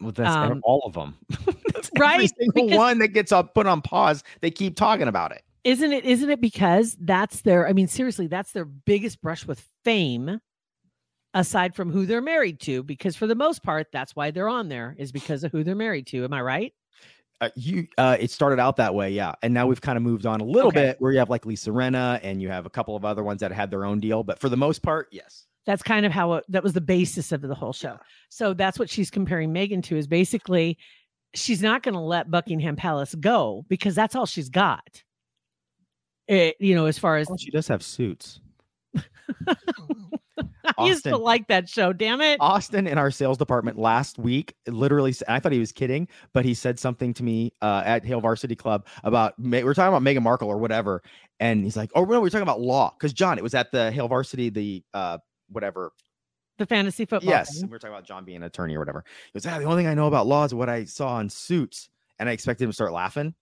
Well, 0.00 0.12
that's 0.12 0.34
Um, 0.34 0.60
all 0.64 0.82
of 0.86 0.94
them, 0.94 1.16
right? 1.98 2.14
Every 2.14 2.28
single 2.28 2.64
Because- 2.66 2.78
one 2.78 2.98
that 3.00 3.08
gets 3.08 3.30
up 3.32 3.54
put 3.54 3.66
on 3.66 3.82
pause, 3.82 4.24
they 4.40 4.50
keep 4.50 4.76
talking 4.76 5.08
about 5.08 5.32
it. 5.32 5.42
isn't 5.64 5.92
it 5.92 6.04
isn't 6.04 6.30
it 6.30 6.40
because 6.40 6.96
that's 7.00 7.40
their 7.42 7.66
i 7.68 7.72
mean 7.72 7.88
seriously 7.88 8.26
that's 8.28 8.52
their 8.52 8.64
biggest 8.64 9.20
brush 9.20 9.44
with 9.46 9.66
fame 9.84 10.40
aside 11.34 11.74
from 11.74 11.90
who 11.90 12.06
they're 12.06 12.22
married 12.22 12.60
to 12.60 12.82
because 12.84 13.16
for 13.16 13.26
the 13.26 13.34
most 13.34 13.62
part 13.64 13.88
that's 13.92 14.14
why 14.14 14.30
they're 14.30 14.48
on 14.48 14.68
there 14.68 14.94
is 14.96 15.10
because 15.10 15.42
of 15.42 15.50
who 15.50 15.64
they're 15.64 15.74
married 15.74 16.06
to 16.06 16.22
am 16.24 16.32
i 16.32 16.40
right 16.40 16.72
Uh, 17.40 17.50
you, 17.54 17.86
uh, 17.98 18.16
it 18.18 18.30
started 18.30 18.58
out 18.58 18.76
that 18.76 18.94
way, 18.94 19.10
yeah, 19.10 19.34
and 19.42 19.52
now 19.52 19.66
we've 19.66 19.80
kind 19.80 19.96
of 19.98 20.02
moved 20.02 20.24
on 20.24 20.40
a 20.40 20.44
little 20.44 20.68
Okay. 20.68 20.82
bit 20.86 20.96
where 21.00 21.12
you 21.12 21.18
have 21.18 21.28
like 21.28 21.44
Lisa 21.44 21.70
Rinna 21.70 22.18
and 22.22 22.40
you 22.40 22.48
have 22.48 22.64
a 22.64 22.70
couple 22.70 22.96
of 22.96 23.04
other 23.04 23.22
ones 23.22 23.40
that 23.40 23.52
had 23.52 23.70
their 23.70 23.84
own 23.84 24.00
deal, 24.00 24.22
but 24.22 24.38
for 24.38 24.48
the 24.48 24.56
most 24.56 24.82
part, 24.82 25.08
yes. 25.12 25.46
that's 25.66 25.82
kind 25.82 26.06
of 26.06 26.12
how 26.12 26.32
it, 26.34 26.44
that 26.48 26.62
was 26.62 26.72
the 26.72 26.80
basis 26.80 27.32
of 27.32 27.42
the 27.42 27.54
whole 27.54 27.72
show 27.72 27.98
so 28.30 28.54
that's 28.54 28.78
what 28.78 28.88
she's 28.88 29.10
comparing 29.10 29.52
meghan 29.52 29.82
to 29.82 29.96
is 29.96 30.06
basically 30.06 30.78
she's 31.34 31.60
not 31.60 31.82
going 31.82 31.92
to 31.94 32.00
let 32.00 32.30
buckingham 32.30 32.76
palace 32.76 33.14
go 33.16 33.64
because 33.68 33.94
that's 33.94 34.14
all 34.14 34.26
she's 34.26 34.48
got 34.48 35.02
it, 36.28 36.56
you 36.60 36.74
know 36.74 36.86
as 36.86 36.98
far 36.98 37.16
as 37.18 37.28
Well, 37.28 37.36
she 37.36 37.50
does 37.50 37.68
have 37.68 37.82
suits. 37.82 38.40
i 40.78 40.86
used 40.86 41.04
to 41.04 41.16
like 41.16 41.46
that 41.48 41.68
show 41.68 41.92
damn 41.92 42.20
it 42.20 42.36
Austin 42.40 42.86
in 42.86 42.98
our 42.98 43.10
sales 43.10 43.38
department 43.38 43.78
last 43.78 44.18
week 44.18 44.54
literally 44.66 45.14
I 45.28 45.40
thought 45.40 45.52
he 45.52 45.58
was 45.58 45.72
kidding, 45.72 46.08
but 46.32 46.44
he 46.44 46.52
said 46.54 46.78
something 46.78 47.14
to 47.14 47.22
me 47.22 47.52
uh, 47.62 47.82
at 47.86 48.04
Hail 48.04 48.20
Varsity 48.20 48.54
Club 48.56 48.86
about 49.04 49.34
we 49.38 49.62
we're 49.64 49.72
talking 49.74 49.94
about 49.96 50.02
Meghan 50.02 50.22
Markle 50.22 50.48
or 50.48 50.58
whatever, 50.58 51.02
and 51.40 51.64
he's 51.64 51.76
like, 51.76 51.90
"Oh, 51.94 52.00
no, 52.04 52.06
we 52.06 52.18
we're 52.18 52.28
talking 52.30 52.42
about 52.42 52.60
law." 52.60 52.92
Because 52.98 53.12
John, 53.12 53.38
it 53.38 53.42
was 53.42 53.54
at 53.54 53.70
the 53.72 53.90
Hail 53.92 54.08
Varsity, 54.08 54.50
the 54.50 54.82
uh, 54.92 55.18
whatever. 55.50 55.92
the 56.58 56.66
fantasy 56.66 57.04
football 57.06 57.28
yes, 57.30 57.62
we 57.62 57.68
were 57.68 57.78
talking 57.78 57.94
about 57.94 58.04
John 58.06 58.24
being 58.24 58.36
an 58.38 58.42
attorney 58.44 58.74
or 58.76 58.78
whatever. 58.80 59.04
He 59.32 59.38
goes, 59.38 59.46
"Ah, 59.46 59.58
the 59.58 59.64
only 59.64 59.82
thing 59.82 59.86
I 59.86 59.94
know 59.94 60.06
about 60.08 60.26
law 60.26 60.44
is 60.44 60.52
what 60.52 60.68
I 60.68 60.84
saw 60.84 61.08
on 61.14 61.28
Suits," 61.30 61.88
and 62.18 62.28
I 62.28 62.32
expected 62.32 62.64
him 62.64 62.70
to 62.70 62.74
start 62.74 62.92
laughing. 62.92 63.34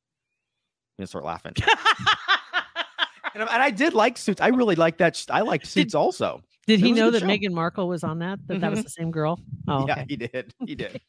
He 0.97 1.03
didn't 1.03 1.09
start 1.11 1.25
laughing, 1.25 1.55
and, 3.35 3.43
I- 3.43 3.55
and 3.55 3.63
I 3.63 3.71
did 3.71 3.95
like 3.95 4.17
Suits. 4.19 4.41
I 4.41 4.49
really 4.49 4.77
like 4.77 4.99
that. 4.99 5.25
I 5.31 5.41
liked 5.41 5.67
Suits 5.67 5.95
also. 5.95 6.43
Did 6.67 6.81
he 6.81 6.93
know 6.93 7.11
that 7.11 7.21
show. 7.21 7.27
Meghan 7.27 7.53
Markle 7.53 7.89
was 7.89 8.05
on 8.05 8.19
that? 8.21 8.39
That 8.47 8.61
that 8.61 8.71
was 8.71 8.81
Mhm. 8.81 8.85
the 8.85 8.91
same 8.91 9.11
girl? 9.11 9.41
Oh, 9.69 9.87
Yeah, 9.87 9.93
okay. 9.95 10.07
he 10.09 10.17
did. 10.17 10.55
He 10.67 10.75
did. 10.75 11.01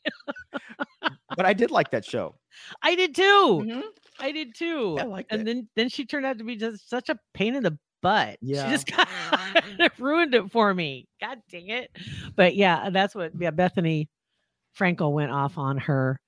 but 1.36 1.46
I 1.46 1.54
did 1.54 1.72
like 1.72 1.92
that 1.92 2.06
show. 2.06 2.36
I 2.82 2.96
did 2.96 3.16
too. 3.16 3.84
I 4.20 4.32
did 4.32 4.56
too. 4.56 4.98
I 5.00 5.04
liked 5.04 5.32
and 5.32 5.42
it. 5.42 5.46
then 5.46 5.68
then 5.76 5.90
she 5.90 6.06
turned 6.06 6.26
out 6.26 6.38
to 6.38 6.44
be 6.44 6.56
just 6.56 6.90
such 6.90 7.10
a 7.10 7.20
pain 7.34 7.56
in 7.56 7.64
the 7.64 7.78
butt. 8.02 8.38
Yeah. 8.42 8.66
She 8.66 8.72
just 8.72 8.88
kind 8.88 9.82
of 9.82 10.00
ruined 10.00 10.34
it 10.36 10.52
for 10.52 10.74
me. 10.74 11.08
God 11.22 11.40
dang 11.50 11.70
it. 11.70 11.90
But 12.36 12.56
yeah, 12.56 12.90
that's 12.90 13.16
what 13.16 13.32
yeah, 13.40 13.52
Bethenny 13.52 14.08
Frankel 14.78 15.12
went 15.14 15.32
off 15.32 15.58
on 15.58 15.78
her 15.80 16.20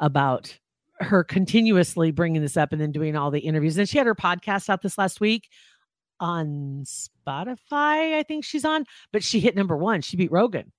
about 0.00 0.56
her 1.00 1.24
continuously 1.24 2.10
bringing 2.12 2.42
this 2.42 2.56
up 2.56 2.72
and 2.72 2.80
then 2.80 2.92
doing 2.92 3.16
all 3.16 3.30
the 3.30 3.40
interviews. 3.40 3.76
And 3.78 3.88
she 3.88 3.98
had 3.98 4.06
her 4.06 4.14
podcast 4.14 4.68
out 4.68 4.82
this 4.82 4.98
last 4.98 5.20
week 5.20 5.48
on 6.20 6.84
Spotify, 7.26 8.14
I 8.18 8.24
think 8.26 8.44
she's 8.44 8.64
on, 8.64 8.84
but 9.12 9.22
she 9.22 9.40
hit 9.40 9.54
number 9.56 9.76
1. 9.76 10.02
She 10.02 10.16
beat 10.16 10.32
Rogan. 10.32 10.72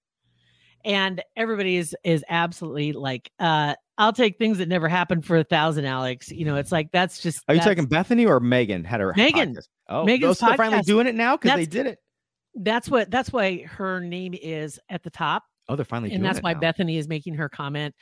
And 0.85 1.21
everybody 1.37 1.77
is 1.77 1.95
is 2.03 2.25
absolutely 2.29 2.91
like 2.91 3.31
uh 3.39 3.75
I'll 3.97 4.11
take 4.11 4.37
things 4.37 4.57
that 4.57 4.67
never 4.67 4.89
happened 4.89 5.25
for 5.25 5.37
a 5.37 5.43
thousand, 5.43 5.85
Alex. 5.85 6.29
You 6.29 6.43
know, 6.45 6.57
it's 6.57 6.71
like 6.73 6.89
that's 6.91 7.21
just 7.21 7.41
Are 7.47 7.55
you 7.55 7.61
talking 7.61 7.87
Bethenny 7.87 8.27
or 8.27 8.41
Meghan 8.41 8.85
had 8.85 8.99
her 8.99 9.13
Meghan. 9.13 9.55
podcast? 9.55 9.67
Oh, 9.87 10.05
Meghan's 10.05 10.21
those 10.39 10.43
are 10.43 10.57
finally 10.57 10.81
doing 10.81 11.07
it 11.07 11.15
now 11.15 11.37
because 11.37 11.55
they 11.55 11.65
did 11.65 11.85
it. 11.87 11.99
that's 12.55 12.89
what 12.89 13.09
that's 13.09 13.31
why 13.31 13.59
her 13.63 14.01
name 14.01 14.33
is 14.39 14.77
at 14.89 15.03
the 15.03 15.09
top 15.09 15.43
Oh, 15.69 15.77
they're 15.77 15.85
finally 15.85 16.09
doing 16.09 16.15
it. 16.21 16.25
and 16.27 16.35
that's 16.35 16.43
why 16.43 16.51
now. 16.51 16.59
bethenny 16.59 16.97
is 16.97 17.07
making 17.07 17.35
her 17.35 17.47
comment 17.47 17.95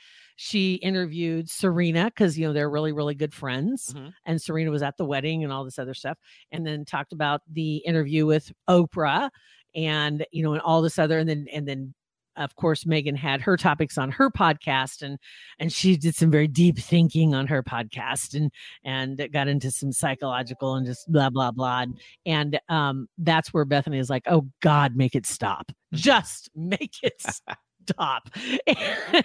she 0.44 0.74
interviewed 0.74 1.48
serena 1.48 2.06
because 2.06 2.36
you 2.36 2.44
know 2.44 2.52
they're 2.52 2.68
really 2.68 2.90
really 2.90 3.14
good 3.14 3.32
friends 3.32 3.94
Mhm. 3.94 4.12
and 4.26 4.42
serena 4.42 4.72
was 4.72 4.82
at 4.82 4.96
the 4.96 5.04
wedding 5.04 5.44
and 5.44 5.52
all 5.52 5.64
this 5.64 5.78
other 5.78 5.94
stuff 5.94 6.18
and 6.50 6.66
then 6.66 6.84
talked 6.84 7.12
about 7.12 7.42
the 7.48 7.76
interview 7.76 8.26
with 8.26 8.50
oprah 8.68 9.30
and 9.72 10.26
you 10.32 10.42
know 10.42 10.52
and 10.52 10.60
all 10.62 10.82
this 10.82 10.98
other 10.98 11.18
and 11.20 11.28
then 11.28 11.46
and 11.52 11.68
then 11.68 11.94
of 12.36 12.56
course 12.56 12.82
meghan 12.84 13.14
had 13.14 13.40
her 13.40 13.56
topics 13.56 13.96
on 13.96 14.10
her 14.10 14.30
podcast 14.30 15.02
and 15.02 15.16
and 15.60 15.72
she 15.72 15.96
did 15.96 16.14
some 16.16 16.30
very 16.30 16.48
deep 16.48 16.76
thinking 16.76 17.34
on 17.34 17.46
her 17.46 17.62
podcast 17.62 18.34
and 18.34 18.50
and 18.84 19.28
got 19.32 19.46
into 19.46 19.70
some 19.70 19.92
psychological 19.92 20.74
and 20.74 20.86
just 20.86 21.10
blah 21.12 21.30
blah 21.30 21.52
blah 21.52 21.84
and 22.26 22.58
um 22.68 23.06
that's 23.18 23.52
where 23.54 23.64
bethenny 23.66 24.00
is 24.00 24.10
like 24.10 24.24
oh 24.26 24.44
god 24.60 24.96
make 24.96 25.14
it 25.14 25.24
stop. 25.24 25.70
Just 25.92 26.50
make 26.56 26.94
it 27.04 27.22
stop 27.88 28.28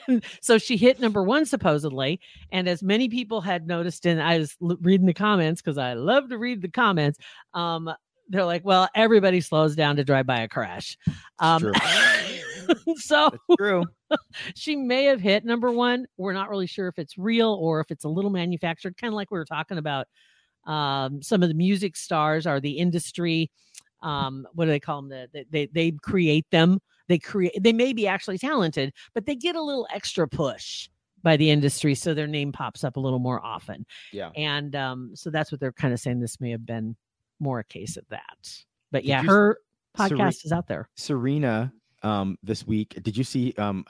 and 0.07 0.23
so 0.41 0.57
she 0.57 0.77
hit 0.77 0.99
number 0.99 1.23
one 1.23 1.45
supposedly 1.45 2.19
and 2.51 2.67
as 2.67 2.81
many 2.81 3.09
people 3.09 3.41
had 3.41 3.67
noticed 3.67 4.05
and 4.05 4.21
i 4.21 4.37
was 4.37 4.55
reading 4.59 5.07
the 5.07 5.13
comments 5.13 5.61
because 5.61 5.77
i 5.77 5.93
love 5.93 6.29
to 6.29 6.37
read 6.37 6.61
the 6.61 6.69
comments 6.69 7.19
um 7.53 7.89
they're 8.29 8.45
like 8.45 8.65
well 8.65 8.89
everybody 8.95 9.41
slows 9.41 9.75
down 9.75 9.95
to 9.95 10.03
drive 10.03 10.25
by 10.25 10.41
a 10.41 10.47
crash 10.47 10.97
um 11.39 11.71
so 12.95 13.31
true. 13.57 13.83
she 14.55 14.75
may 14.75 15.05
have 15.05 15.21
hit 15.21 15.45
number 15.45 15.71
one. 15.71 16.07
We're 16.17 16.33
not 16.33 16.49
really 16.49 16.67
sure 16.67 16.87
if 16.87 16.97
it's 16.97 17.17
real 17.17 17.57
or 17.59 17.79
if 17.79 17.91
it's 17.91 18.03
a 18.03 18.09
little 18.09 18.31
manufactured, 18.31 18.97
kind 18.97 19.13
of 19.13 19.15
like 19.15 19.31
we 19.31 19.37
were 19.37 19.45
talking 19.45 19.77
about. 19.77 20.07
Um, 20.65 21.21
some 21.21 21.43
of 21.43 21.49
the 21.49 21.55
music 21.55 21.95
stars 21.95 22.45
are 22.45 22.59
the 22.59 22.77
industry. 22.77 23.51
Um, 24.01 24.45
what 24.53 24.65
do 24.65 24.71
they 24.71 24.79
call 24.79 25.01
them? 25.01 25.27
The, 25.31 25.45
they 25.49 25.67
they 25.67 25.91
create 25.91 26.45
them. 26.51 26.79
They 27.07 27.19
create. 27.19 27.61
They 27.61 27.73
may 27.73 27.93
be 27.93 28.07
actually 28.07 28.37
talented, 28.37 28.93
but 29.13 29.25
they 29.25 29.35
get 29.35 29.55
a 29.55 29.61
little 29.61 29.87
extra 29.93 30.27
push 30.27 30.89
by 31.23 31.37
the 31.37 31.49
industry, 31.49 31.95
so 31.95 32.13
their 32.13 32.27
name 32.27 32.51
pops 32.51 32.83
up 32.83 32.95
a 32.95 32.99
little 32.99 33.19
more 33.19 33.43
often. 33.43 33.85
Yeah. 34.13 34.29
And 34.35 34.75
um, 34.75 35.11
so 35.15 35.29
that's 35.29 35.51
what 35.51 35.59
they're 35.59 35.71
kind 35.71 35.93
of 35.93 35.99
saying. 35.99 36.19
This 36.19 36.39
may 36.39 36.51
have 36.51 36.65
been 36.65 36.95
more 37.39 37.59
a 37.59 37.63
case 37.63 37.97
of 37.97 38.05
that. 38.09 38.49
But 38.91 39.03
yeah, 39.03 39.23
her 39.23 39.59
podcast 39.97 40.45
is 40.45 40.51
out 40.51 40.67
there. 40.67 40.89
Serena 40.95 41.71
um 42.03 42.37
this 42.43 42.65
week. 42.65 42.97
Did 43.01 43.17
you 43.17 43.23
see 43.23 43.53
um 43.57 43.85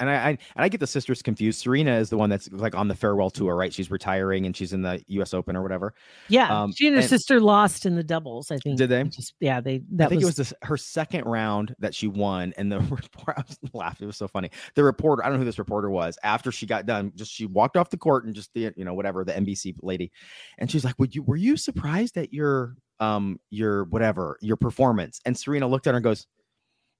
and 0.00 0.08
I, 0.10 0.14
I 0.14 0.28
and 0.30 0.38
I 0.56 0.68
get 0.68 0.80
the 0.80 0.86
sisters 0.86 1.20
confused. 1.22 1.60
Serena 1.60 1.96
is 1.96 2.08
the 2.08 2.16
one 2.16 2.30
that's 2.30 2.50
like 2.50 2.74
on 2.74 2.88
the 2.88 2.94
farewell 2.94 3.28
tour, 3.30 3.54
right? 3.54 3.72
She's 3.72 3.90
retiring 3.90 4.46
and 4.46 4.56
she's 4.56 4.72
in 4.72 4.82
the 4.82 5.02
U.S. 5.08 5.34
Open 5.34 5.54
or 5.56 5.62
whatever. 5.62 5.92
Yeah, 6.28 6.62
Um, 6.62 6.72
she 6.72 6.86
and 6.86 6.96
her 6.96 7.00
and- 7.02 7.08
sister 7.10 7.40
lost 7.40 7.84
in 7.84 7.94
the 7.94 8.02
doubles. 8.02 8.50
I 8.50 8.58
think. 8.58 8.78
Did 8.78 8.88
they? 8.88 9.04
Just 9.04 9.34
yeah, 9.40 9.60
they. 9.60 9.82
That 9.92 10.06
I 10.06 10.08
think 10.08 10.20
was, 10.20 10.24
it 10.24 10.26
was 10.26 10.36
this, 10.36 10.54
her 10.62 10.76
second 10.76 11.24
round 11.24 11.74
that 11.78 11.94
she 11.94 12.08
won, 12.08 12.54
and 12.56 12.72
the 12.72 12.80
report. 12.90 13.36
I 13.38 13.42
was 13.46 13.58
laughing; 13.74 14.04
it 14.04 14.06
was 14.06 14.16
so 14.16 14.28
funny. 14.28 14.50
The 14.74 14.84
reporter, 14.84 15.22
I 15.24 15.26
don't 15.28 15.34
know 15.34 15.40
who 15.40 15.44
this 15.44 15.58
reporter 15.58 15.90
was. 15.90 16.18
After 16.22 16.50
she 16.50 16.66
got 16.66 16.86
done, 16.86 17.12
just 17.14 17.32
she 17.32 17.46
walked 17.46 17.76
off 17.76 17.90
the 17.90 17.98
court 17.98 18.24
and 18.24 18.34
just 18.34 18.52
the 18.54 18.72
you 18.76 18.84
know 18.84 18.94
whatever 18.94 19.24
the 19.24 19.32
NBC 19.32 19.76
lady, 19.82 20.10
and 20.58 20.70
she's 20.70 20.84
like, 20.84 20.94
"Would 20.98 21.14
you 21.14 21.22
were 21.22 21.36
you 21.36 21.56
surprised 21.56 22.16
at 22.16 22.32
your 22.32 22.76
um 22.98 23.38
your 23.50 23.84
whatever 23.84 24.38
your 24.40 24.56
performance?" 24.56 25.20
And 25.26 25.36
Serena 25.36 25.66
looked 25.66 25.86
at 25.86 25.90
her 25.90 25.98
and 25.98 26.04
goes, 26.04 26.26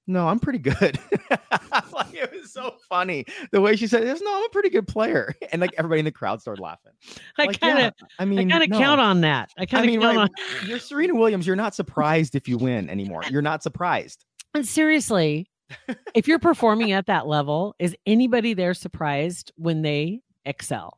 "No, 0.07 0.27
I'm 0.27 0.39
pretty 0.39 0.59
good." 0.59 0.99
like 1.93 2.13
it 2.13 2.31
was 2.33 2.51
so 2.51 2.75
funny 2.89 3.25
the 3.51 3.61
way 3.61 3.75
she 3.75 3.87
said, 3.87 4.03
"This 4.03 4.21
no, 4.21 4.37
I'm 4.37 4.45
a 4.45 4.49
pretty 4.49 4.69
good 4.69 4.87
player," 4.87 5.35
and 5.51 5.61
like 5.61 5.71
everybody 5.77 5.99
in 5.99 6.05
the 6.05 6.11
crowd 6.11 6.41
started 6.41 6.61
laughing. 6.61 6.93
I 7.37 7.45
Like, 7.45 7.59
kind 7.59 7.79
of, 7.79 7.93
yeah, 7.99 8.07
I 8.19 8.25
mean, 8.25 8.39
I 8.39 8.45
kind 8.45 8.63
of 8.63 8.69
no. 8.69 8.79
count 8.79 9.01
on 9.01 9.21
that. 9.21 9.51
I 9.57 9.63
I 9.63 9.65
kind 9.65 9.85
of 9.85 9.91
mean, 9.91 10.01
count 10.01 10.17
right, 10.17 10.29
on. 10.63 10.67
you're 10.67 10.79
Serena 10.79 11.15
Williams. 11.15 11.45
You're 11.45 11.55
not 11.55 11.75
surprised 11.75 12.35
if 12.35 12.47
you 12.47 12.57
win 12.57 12.89
anymore. 12.89 13.21
You're 13.29 13.41
not 13.41 13.63
surprised. 13.63 14.25
And 14.53 14.65
seriously, 14.65 15.49
if 16.13 16.27
you're 16.27 16.39
performing 16.39 16.91
at 16.93 17.05
that 17.07 17.27
level, 17.27 17.75
is 17.79 17.95
anybody 18.05 18.53
there 18.53 18.73
surprised 18.73 19.51
when 19.57 19.81
they 19.81 20.21
excel? 20.45 20.97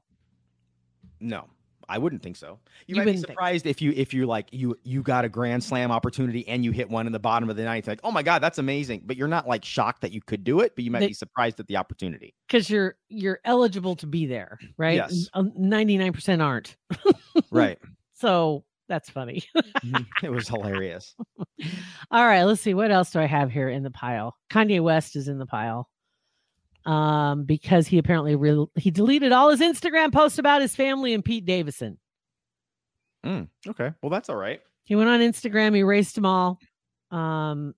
No, 1.19 1.47
I 1.89 1.97
wouldn't 1.97 2.21
think 2.21 2.35
so. 2.37 2.59
You, 2.87 2.93
You 2.93 2.95
might 2.95 3.01
be 3.01 3.05
wouldn't 3.07 3.25
think. 3.25 3.33
surprised 3.35 3.65
if 3.65 3.81
you 3.81 3.91
if 3.95 4.13
you 4.13 4.25
like 4.27 4.47
you 4.51 4.77
you 4.83 5.01
got 5.01 5.25
a 5.25 5.29
grand 5.29 5.63
slam 5.63 5.91
opportunity 5.91 6.47
and 6.47 6.63
you 6.63 6.71
hit 6.71 6.89
one 6.89 7.05
in 7.07 7.11
the 7.11 7.19
bottom 7.19 7.49
of 7.49 7.55
the 7.57 7.63
ninth. 7.63 7.87
Like, 7.87 7.99
oh 8.03 8.11
my 8.11 8.23
god, 8.23 8.41
that's 8.41 8.59
amazing. 8.59 9.01
But 9.05 9.17
you're 9.17 9.27
not 9.27 9.47
like 9.47 9.65
shocked 9.65 10.01
that 10.01 10.11
you 10.11 10.21
could 10.21 10.43
do 10.43 10.59
it. 10.61 10.73
But 10.75 10.85
you 10.85 10.91
might 10.91 10.99
They- 10.99 11.07
be 11.07 11.13
surprised 11.13 11.59
at 11.59 11.67
the 11.67 11.77
opportunity. 11.77 12.35
Because 12.47 12.69
you're 12.69 12.95
you're 13.09 13.39
eligible 13.43 13.95
to 13.97 14.07
be 14.07 14.25
there, 14.27 14.59
right? 14.77 14.95
Yes. 14.97 15.27
Ninety 15.55 15.97
nine 15.97 16.13
percent 16.13 16.41
aren't. 16.41 16.77
Right. 17.51 17.79
So 18.13 18.63
that's 18.87 19.09
funny. 19.09 19.43
Mhm. 19.83 20.05
it 20.23 20.29
was 20.31 20.47
hilarious. 20.47 21.15
All 22.11 22.25
right, 22.25 22.43
let's 22.43 22.61
see 22.61 22.73
what 22.73 22.91
else 22.91 23.11
do 23.11 23.19
I 23.19 23.25
have 23.25 23.51
here 23.51 23.69
in 23.69 23.83
the 23.83 23.91
pile. 23.91 24.35
Kanye 24.51 24.81
West 24.81 25.15
is 25.15 25.27
in 25.27 25.37
the 25.39 25.45
pile. 25.45 25.88
Um, 26.89 27.43
because 27.43 27.85
he 27.87 27.97
apparently 27.99 28.35
re- 28.35 28.65
he 28.75 28.89
deleted 28.89 29.31
all 29.31 29.49
his 29.51 29.59
Instagram 29.59 30.11
posts 30.11 30.39
about 30.39 30.61
his 30.61 30.75
family 30.75 31.13
and 31.13 31.23
Pete 31.23 31.45
Davidson. 31.45 31.99
Okay. 33.25 33.91
Well, 34.01 34.09
that's 34.09 34.29
all 34.29 34.35
right. 34.35 34.61
He 34.85 34.95
went 34.95 35.09
on 35.09 35.19
Instagram, 35.19 35.75
he 35.75 35.81
erased 35.81 36.15
them 36.15 36.25
all. 36.25 36.59
Um, 37.11 37.75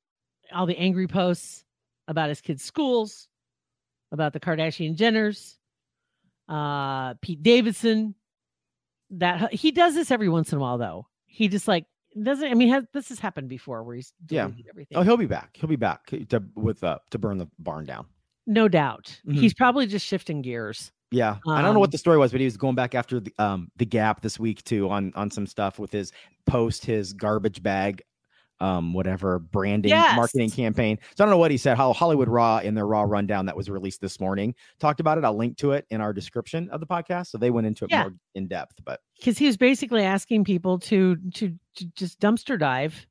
all 0.54 0.66
the 0.66 0.78
angry 0.78 1.08
posts 1.08 1.66
about 2.08 2.30
his 2.30 2.40
kids' 2.42 2.64
schools, 2.64 3.28
about 4.12 4.32
the 4.34 4.40
Kardashian 4.40 4.96
Jenners, 4.96 5.56
uh, 6.48 7.16
Pete 7.22 7.44
Davidson. 7.44 8.16
That 9.16 9.52
he 9.54 9.72
does 9.72 9.94
this 9.94 10.10
every 10.10 10.30
once 10.30 10.54
in 10.54 10.58
a 10.58 10.62
while, 10.62 10.78
though. 10.78 11.08
He 11.26 11.50
just 11.50 11.68
like 11.68 11.86
doesn't. 12.22 12.50
I 12.50 12.54
mean, 12.54 12.70
has, 12.70 12.86
this 12.94 13.10
has 13.10 13.20
happened 13.20 13.50
before 13.50 13.84
where 13.84 13.96
he's 13.98 14.14
Yeah. 14.30 14.50
everything. 14.70 14.98
Oh, 14.98 15.02
he'll 15.02 15.18
be 15.18 15.26
back. 15.26 15.50
He'll 15.58 15.70
be 15.70 15.76
back 15.76 16.06
to 16.30 16.42
with 16.56 16.82
uh 16.82 17.00
to 17.10 17.20
burn 17.20 17.38
the 17.38 17.48
barn 17.60 17.86
down. 17.86 18.06
No 18.52 18.68
doubt. 18.68 19.20
Mhm. 19.28 19.36
He's 19.40 19.54
probably 19.54 19.88
just 19.88 20.06
shifting 20.06 20.42
gears. 20.42 20.92
Yeah, 21.14 21.38
I 21.48 21.56
don't 21.62 21.64
know 21.64 21.70
Um, 21.72 21.80
what 21.80 21.92
the 21.92 21.98
story 21.98 22.18
was, 22.18 22.32
but 22.32 22.40
he 22.40 22.46
was 22.46 22.56
going 22.58 22.76
back 22.76 22.96
after 22.96 23.20
the 23.20 23.34
um 23.38 23.70
the 23.78 23.86
Gap 23.86 24.22
this 24.22 24.40
week 24.40 24.64
too 24.64 24.90
on 24.90 25.12
on 25.16 25.30
some 25.32 25.46
stuff 25.48 25.78
with 25.80 25.92
his 25.92 26.12
post 26.46 26.86
his 26.86 27.12
garbage 27.14 27.62
bag, 27.62 28.02
um 28.62 28.94
whatever 28.94 29.40
branding 29.40 29.92
marketing 29.92 30.50
campaign. 30.52 30.98
So 31.16 31.24
I 31.24 31.26
don't 31.26 31.32
know 31.32 31.38
what 31.38 31.52
he 31.52 31.58
said. 31.58 31.76
How 31.76 31.92
Hollywood 31.92 32.30
Raw 32.30 32.60
in 32.60 32.76
their 32.76 32.88
Raw 32.88 33.02
rundown 33.04 33.48
that 33.48 33.58
was 33.58 33.70
released 33.70 34.00
this 34.00 34.20
morning 34.22 34.56
talked 34.80 35.00
about 35.02 35.18
it. 35.18 35.26
I'll 35.26 35.36
link 35.36 35.58
to 35.58 35.72
it 35.74 35.86
in 35.90 36.00
our 36.00 36.14
description 36.14 36.70
of 36.70 36.80
the 36.80 36.88
podcast. 36.88 37.28
So 37.28 37.38
they 37.38 37.52
went 37.52 37.68
into 37.68 37.84
it 37.86 37.92
Yeah. 37.92 38.04
more 38.04 38.14
in 38.36 38.48
depth. 38.48 38.76
But 38.86 39.02
because 39.20 39.38
he 39.38 39.48
was 39.48 39.58
basically 39.58 40.04
asking 40.04 40.46
people 40.46 40.80
to, 40.80 41.18
to 41.34 41.54
to 41.76 41.86
just 41.96 42.20
dumpster 42.22 42.58
dive 42.58 43.06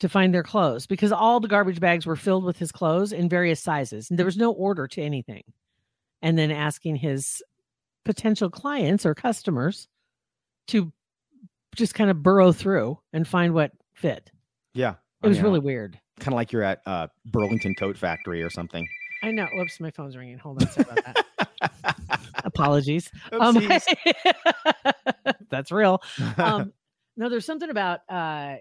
to 0.00 0.08
find 0.08 0.34
their 0.34 0.42
clothes 0.42 0.86
because 0.86 1.12
all 1.12 1.40
the 1.40 1.48
garbage 1.48 1.80
bags 1.80 2.06
were 2.06 2.16
filled 2.16 2.44
with 2.44 2.58
his 2.58 2.72
clothes 2.72 3.12
in 3.12 3.28
various 3.28 3.60
sizes. 3.60 4.10
And 4.10 4.18
there 4.18 4.26
was 4.26 4.36
no 4.36 4.52
order 4.52 4.86
to 4.88 5.02
anything. 5.02 5.44
And 6.20 6.38
then 6.38 6.50
asking 6.50 6.96
his 6.96 7.42
potential 8.04 8.50
clients 8.50 9.06
or 9.06 9.14
customers 9.14 9.88
to 10.68 10.92
just 11.74 11.94
kind 11.94 12.10
of 12.10 12.22
burrow 12.22 12.52
through 12.52 12.98
and 13.12 13.26
find 13.26 13.54
what 13.54 13.72
fit. 13.94 14.30
Yeah, 14.74 14.94
it 15.22 15.28
was 15.28 15.40
really 15.40 15.60
weird. 15.60 15.98
Kind 16.20 16.32
of 16.32 16.36
like 16.36 16.52
you're 16.52 16.62
at 16.62 16.80
uh 16.86 17.08
Burlington 17.26 17.74
Coat 17.74 17.96
Factory 17.96 18.42
or 18.42 18.50
something. 18.50 18.86
i 19.22 19.30
know. 19.30 19.46
Whoops 19.54 19.80
my 19.80 19.90
phone's 19.90 20.16
ringing. 20.16 20.38
Hold 20.38 20.62
on. 20.62 20.70
Sorry 20.70 20.86
about 20.90 21.24
that. 21.60 22.20
Apologies. 22.44 23.10
Um, 23.32 23.56
that's 25.50 25.72
real. 25.72 26.02
Um 26.36 26.72
no 27.16 27.28
there's 27.28 27.46
something 27.46 27.70
about 27.70 28.00
uh 28.08 28.56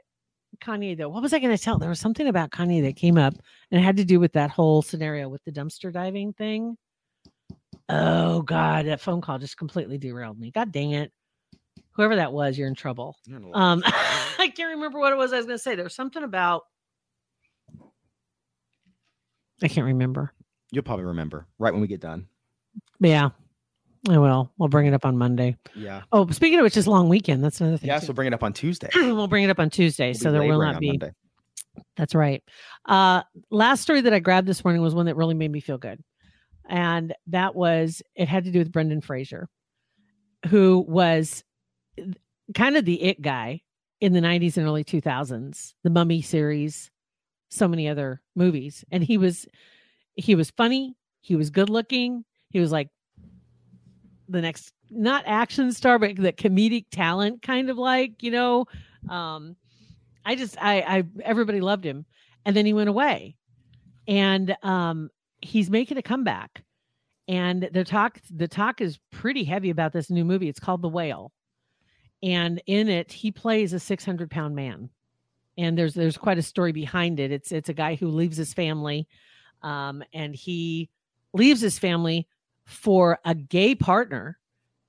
kanye 0.64 0.98
though. 0.98 1.10
What 1.10 1.22
was 1.22 1.34
i 1.34 1.40
going 1.40 1.56
to 1.56 1.62
tell? 1.62 1.78
There 1.78 1.90
was 1.90 2.00
something 2.00 2.28
about 2.28 2.52
kanye 2.52 2.82
that 2.84 2.96
came 2.96 3.18
up 3.18 3.34
and 3.72 3.82
it 3.82 3.84
had 3.84 3.98
to 3.98 4.06
do 4.06 4.20
with 4.20 4.34
that 4.34 4.50
whole 4.50 4.82
scenario 4.82 5.30
with 5.30 5.44
the 5.44 5.52
dumpster 5.52 5.92
diving 5.92 6.34
thing. 6.34 6.78
Oh 7.90 8.42
god 8.42 8.86
that 8.86 9.02
phone 9.02 9.22
call 9.22 9.40
just 9.40 9.58
completely 9.58 9.98
derailed 9.98 10.40
me. 10.40 10.52
God 10.52 10.72
dang 10.72 10.92
it. 10.92 11.12
Whoever 11.92 12.16
that 12.16 12.34
was 12.34 12.58
you're 12.58 12.68
in 12.68 12.76
trouble. 12.76 13.18
You're 13.26 13.38
in 13.38 13.44
a 13.44 13.48
lot 13.50 13.56
of 13.56 13.62
um 13.62 13.84
i 14.40 14.52
can't 14.56 14.76
remember 14.76 15.00
what 15.00 15.14
it 15.14 15.18
was 15.18 15.34
i 15.34 15.38
was 15.38 15.46
going 15.46 15.58
to 15.58 15.64
say. 15.64 15.76
There 15.76 15.84
was 15.84 15.96
something 15.96 16.24
about 16.24 16.64
i 19.62 19.68
can't 19.68 19.88
remember. 19.88 20.34
You'll 20.72 20.84
probably 20.84 21.06
remember 21.06 21.48
right 21.60 21.72
when 21.72 21.82
we 21.82 21.88
get 21.88 22.02
done. 22.02 22.28
Yeah 23.00 23.30
i 24.10 24.18
will 24.18 24.52
we'll 24.58 24.70
bring 24.70 24.86
it 24.86 24.94
up 24.94 25.06
on 25.06 25.18
monday 25.18 25.56
Yeah. 25.76 26.02
oh 26.12 26.28
speaking 26.30 26.60
of 26.60 26.64
which 26.64 26.76
is 26.78 26.88
long 26.88 27.08
weekend 27.10 27.44
that's 27.44 27.62
another 27.62 27.78
thing 27.78 27.88
Yeah. 27.90 28.00
too. 28.00 28.08
So 28.08 28.14
bring 28.14 28.28
it 28.28 28.34
up 28.34 28.44
on 28.44 28.54
Tuesday. 28.54 28.90
we'll 28.96 29.28
bring 29.28 29.44
it 29.44 29.50
up 29.50 29.60
on 29.60 29.70
Tuesday, 29.70 30.08
We'll 30.10 30.20
so 30.20 30.32
there 30.32 30.42
will 30.44 30.60
not 30.62 30.80
be. 30.80 30.88
Monday. 30.90 31.12
That's 31.98 32.14
right. 32.14 32.44
Uh, 32.86 33.24
last 33.50 33.82
story 33.82 34.02
that 34.02 34.14
I 34.14 34.20
grabbed 34.20 34.48
this 34.48 34.64
morning 34.64 34.82
was 34.82 34.94
one 34.94 35.06
that 35.08 35.16
really 35.16 35.34
made 35.34 35.52
me 35.52 35.60
feel 35.60 35.78
good, 35.78 36.04
and 36.70 37.14
that 37.28 37.56
was 37.56 38.02
it 38.16 38.28
had 38.28 38.44
to 38.46 38.52
do 38.52 38.60
with 38.60 38.72
Brendan 38.72 39.02
Fraser, 39.02 39.48
who 40.50 40.86
was 40.88 41.44
kind 42.54 42.78
of 42.78 42.86
the 42.86 43.02
it 43.02 43.22
guy 43.22 43.62
in 44.02 44.14
the 44.14 44.20
'90s 44.20 44.58
and 44.58 44.66
early 44.68 44.84
2000s, 44.84 45.74
the 45.84 45.90
Mummy 45.90 46.22
series, 46.22 46.92
so 47.50 47.68
many 47.68 47.88
other 47.88 48.22
movies, 48.36 48.84
and 48.92 49.04
he 49.04 49.18
was 49.18 49.48
he 50.16 50.36
was 50.36 50.52
funny, 50.52 50.96
he 51.22 51.36
was 51.36 51.50
good 51.50 51.70
looking, 51.70 52.24
he 52.50 52.60
was 52.60 52.72
like 52.72 52.90
the 54.30 54.42
next 54.42 54.72
not 54.90 55.24
action 55.26 55.72
star 55.72 56.00
but 56.00 56.16
the 56.16 56.32
comedic 56.32 56.86
talent 56.92 57.42
kind 57.42 57.70
of 57.70 57.78
like 57.78 58.24
you 58.24 58.32
know 58.32 58.66
um 59.10 59.56
i 60.26 60.36
just 60.36 60.58
i 60.62 60.80
i 60.82 61.04
everybody 61.24 61.62
loved 61.62 61.86
him. 61.86 62.06
And 62.46 62.56
then 62.56 62.66
he 62.66 62.74
went 62.74 62.90
away. 62.90 63.36
And 64.08 64.56
um 64.64 65.10
he's 65.42 65.70
making 65.70 65.98
a 65.98 66.02
comeback. 66.02 66.64
And 67.28 67.70
the 67.72 67.84
talk 67.84 68.20
the 68.30 68.48
talk 68.48 68.82
is 68.82 69.00
pretty 69.12 69.44
heavy 69.44 69.70
about 69.70 69.94
this 69.94 70.10
new 70.10 70.26
movie. 70.26 70.50
It's 70.50 70.60
called 70.60 70.82
the 70.82 70.90
whale. 70.90 71.32
And 72.22 72.62
in 72.66 72.90
it 72.90 73.12
he 73.12 73.32
plays 73.32 73.74
a 73.74 73.80
600 73.80 74.30
pound 74.30 74.56
man. 74.56 74.90
And 75.58 75.78
there's 75.78 75.94
there's 75.94 76.18
quite 76.18 76.38
a 76.38 76.44
story 76.44 76.72
behind 76.72 77.20
it. 77.20 77.32
It's 77.32 77.52
it's 77.52 77.70
a 77.70 77.74
guy 77.74 77.96
who 77.96 78.08
leaves 78.10 78.38
his 78.38 78.54
family 78.54 79.08
um 79.62 80.04
and 80.14 80.36
he 80.36 80.90
leaves 81.34 81.62
his 81.62 81.80
family 81.80 82.28
for 82.66 83.20
a 83.26 83.36
gay 83.36 83.76
partner 83.76 84.38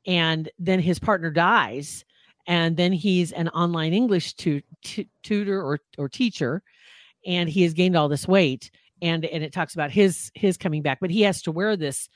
and 0.06 0.50
then 0.58 0.80
his 0.80 0.98
partner 0.98 1.30
dies 1.30 2.04
and 2.46 2.76
then 2.76 2.92
he's 2.92 3.32
an 3.32 3.48
online 3.48 3.92
english 3.92 4.34
tu- 4.34 4.62
tu- 4.82 5.06
tutor 5.22 5.62
or, 5.62 5.78
or 5.98 6.08
teacher 6.08 6.62
and 7.26 7.48
he 7.48 7.62
has 7.62 7.74
gained 7.74 7.96
all 7.96 8.08
this 8.08 8.28
weight 8.28 8.70
and 9.02 9.24
and 9.24 9.42
it 9.42 9.52
talks 9.52 9.74
about 9.74 9.90
his 9.90 10.30
his 10.34 10.56
coming 10.56 10.82
back 10.82 10.98
but 11.00 11.10
he 11.10 11.22
has 11.22 11.42
to 11.42 11.52
wear 11.52 11.76
this 11.76 12.08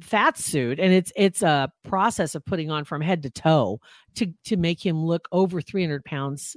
fat 0.00 0.36
suit 0.36 0.80
and 0.80 0.92
it's 0.92 1.12
it's 1.16 1.42
a 1.42 1.72
process 1.84 2.34
of 2.34 2.44
putting 2.44 2.70
on 2.70 2.84
from 2.84 3.00
head 3.00 3.22
to 3.22 3.30
toe 3.30 3.80
to 4.14 4.32
to 4.44 4.56
make 4.56 4.84
him 4.84 5.04
look 5.04 5.28
over 5.30 5.60
300 5.60 6.04
pounds 6.04 6.56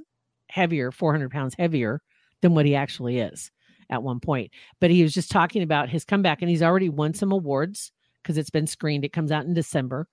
heavier 0.49 0.91
400 0.91 1.31
pounds 1.31 1.55
heavier 1.57 2.01
than 2.41 2.55
what 2.55 2.65
he 2.65 2.75
actually 2.75 3.19
is 3.19 3.51
at 3.89 4.03
one 4.03 4.19
point. 4.19 4.51
But 4.79 4.91
he 4.91 5.03
was 5.03 5.13
just 5.13 5.31
talking 5.31 5.63
about 5.63 5.89
his 5.89 6.05
comeback, 6.05 6.41
and 6.41 6.49
he's 6.49 6.63
already 6.63 6.89
won 6.89 7.13
some 7.13 7.31
awards 7.31 7.91
because 8.27 8.37
it's 8.37 8.49
been 8.49 8.67
screened. 8.67 9.05
It 9.05 9.13
comes 9.13 9.31
out 9.31 9.45
in 9.45 9.53
December, 9.53 10.07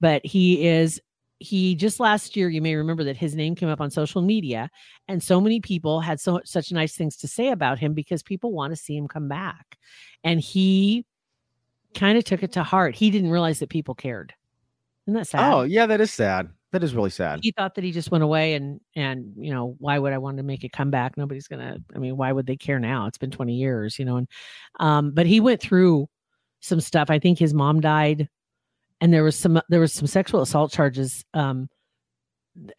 but 0.00 0.24
he 0.24 0.64
is 0.66 1.00
he 1.38 1.74
just 1.74 1.98
last 2.00 2.36
year 2.36 2.48
you 2.48 2.62
may 2.62 2.76
remember 2.76 3.04
that 3.04 3.16
his 3.16 3.34
name 3.34 3.54
came 3.54 3.68
up 3.68 3.80
on 3.80 3.90
social 3.90 4.22
media 4.22 4.70
and 5.06 5.22
so 5.22 5.38
many 5.38 5.60
people 5.60 6.00
had 6.00 6.18
so 6.20 6.40
such 6.44 6.72
nice 6.72 6.94
things 6.94 7.16
to 7.18 7.28
say 7.28 7.48
about 7.48 7.78
him 7.78 7.92
because 7.92 8.22
people 8.22 8.52
want 8.52 8.72
to 8.72 8.76
see 8.76 8.96
him 8.96 9.08
come 9.08 9.28
back. 9.28 9.76
And 10.24 10.40
he 10.40 11.04
kind 11.94 12.16
of 12.16 12.24
took 12.24 12.42
it 12.42 12.52
to 12.52 12.62
heart. 12.62 12.94
He 12.94 13.10
didn't 13.10 13.30
realize 13.30 13.58
that 13.58 13.68
people 13.68 13.94
cared. 13.94 14.32
Isn't 15.06 15.14
that 15.14 15.26
sad? 15.26 15.52
Oh, 15.52 15.62
yeah, 15.62 15.86
that 15.86 16.00
is 16.00 16.10
sad. 16.12 16.48
That 16.72 16.82
is 16.82 16.94
really 16.94 17.10
sad. 17.10 17.40
he 17.42 17.52
thought 17.52 17.74
that 17.76 17.84
he 17.84 17.92
just 17.92 18.10
went 18.10 18.24
away 18.24 18.54
and 18.54 18.80
and 18.94 19.32
you 19.38 19.50
know 19.50 19.76
why 19.78 19.98
would 19.98 20.12
i 20.12 20.18
want 20.18 20.36
to 20.36 20.42
make 20.42 20.62
a 20.62 20.68
comeback 20.68 21.16
nobody's 21.16 21.48
gonna 21.48 21.78
i 21.94 21.98
mean 21.98 22.18
why 22.18 22.30
would 22.32 22.44
they 22.46 22.56
care 22.56 22.78
now? 22.78 23.06
It's 23.06 23.16
been 23.16 23.30
20 23.30 23.54
years 23.54 23.98
you 23.98 24.04
know 24.04 24.16
and 24.16 24.28
um 24.78 25.12
but 25.12 25.26
he 25.26 25.40
went 25.40 25.60
through 25.60 26.08
some 26.60 26.80
stuff. 26.80 27.10
I 27.10 27.18
think 27.18 27.38
his 27.38 27.54
mom 27.54 27.80
died 27.80 28.28
and 29.00 29.12
there 29.12 29.24
was 29.24 29.36
some 29.36 29.60
there 29.68 29.80
was 29.80 29.92
some 29.92 30.06
sexual 30.06 30.40
assault 30.40 30.72
charges 30.72 31.24
um 31.34 31.68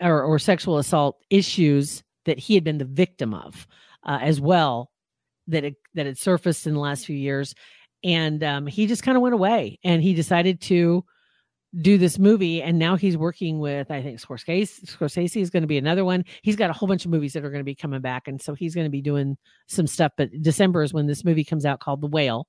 or, 0.01 0.23
or 0.23 0.39
sexual 0.39 0.77
assault 0.77 1.17
issues 1.29 2.03
that 2.25 2.39
he 2.39 2.55
had 2.55 2.63
been 2.63 2.77
the 2.77 2.85
victim 2.85 3.33
of 3.33 3.67
uh, 4.03 4.19
as 4.21 4.41
well 4.41 4.89
that 5.47 5.63
it, 5.63 5.75
that 5.93 6.05
had 6.05 6.17
surfaced 6.17 6.67
in 6.67 6.73
the 6.73 6.79
last 6.79 7.05
few 7.05 7.15
years. 7.15 7.53
And 8.03 8.43
um, 8.43 8.67
he 8.67 8.87
just 8.87 9.03
kind 9.03 9.17
of 9.17 9.21
went 9.21 9.33
away 9.33 9.79
and 9.83 10.01
he 10.01 10.13
decided 10.13 10.61
to 10.61 11.03
do 11.81 11.97
this 11.97 12.17
movie 12.17 12.61
and 12.61 12.79
now 12.79 12.95
he's 12.95 13.17
working 13.17 13.59
with 13.59 13.91
i 13.91 14.01
think 14.01 14.21
scorsese 14.21 14.85
scorsese 14.85 15.41
is 15.41 15.49
going 15.49 15.61
to 15.61 15.67
be 15.67 15.77
another 15.77 16.05
one. 16.05 16.23
He's 16.41 16.55
got 16.55 16.69
a 16.69 16.73
whole 16.73 16.87
bunch 16.87 17.03
of 17.03 17.11
movies 17.11 17.33
that 17.33 17.43
are 17.43 17.49
going 17.49 17.59
to 17.59 17.65
be 17.65 17.75
coming 17.75 17.99
back 17.99 18.27
and 18.27 18.41
so 18.41 18.53
he's 18.53 18.73
going 18.73 18.85
to 18.85 18.91
be 18.91 19.01
doing 19.01 19.37
some 19.67 19.85
stuff 19.85 20.13
but 20.15 20.29
december 20.41 20.81
is 20.81 20.93
when 20.93 21.07
this 21.07 21.25
movie 21.25 21.43
comes 21.43 21.65
out 21.65 21.81
called 21.81 21.99
the 21.99 22.07
whale 22.07 22.47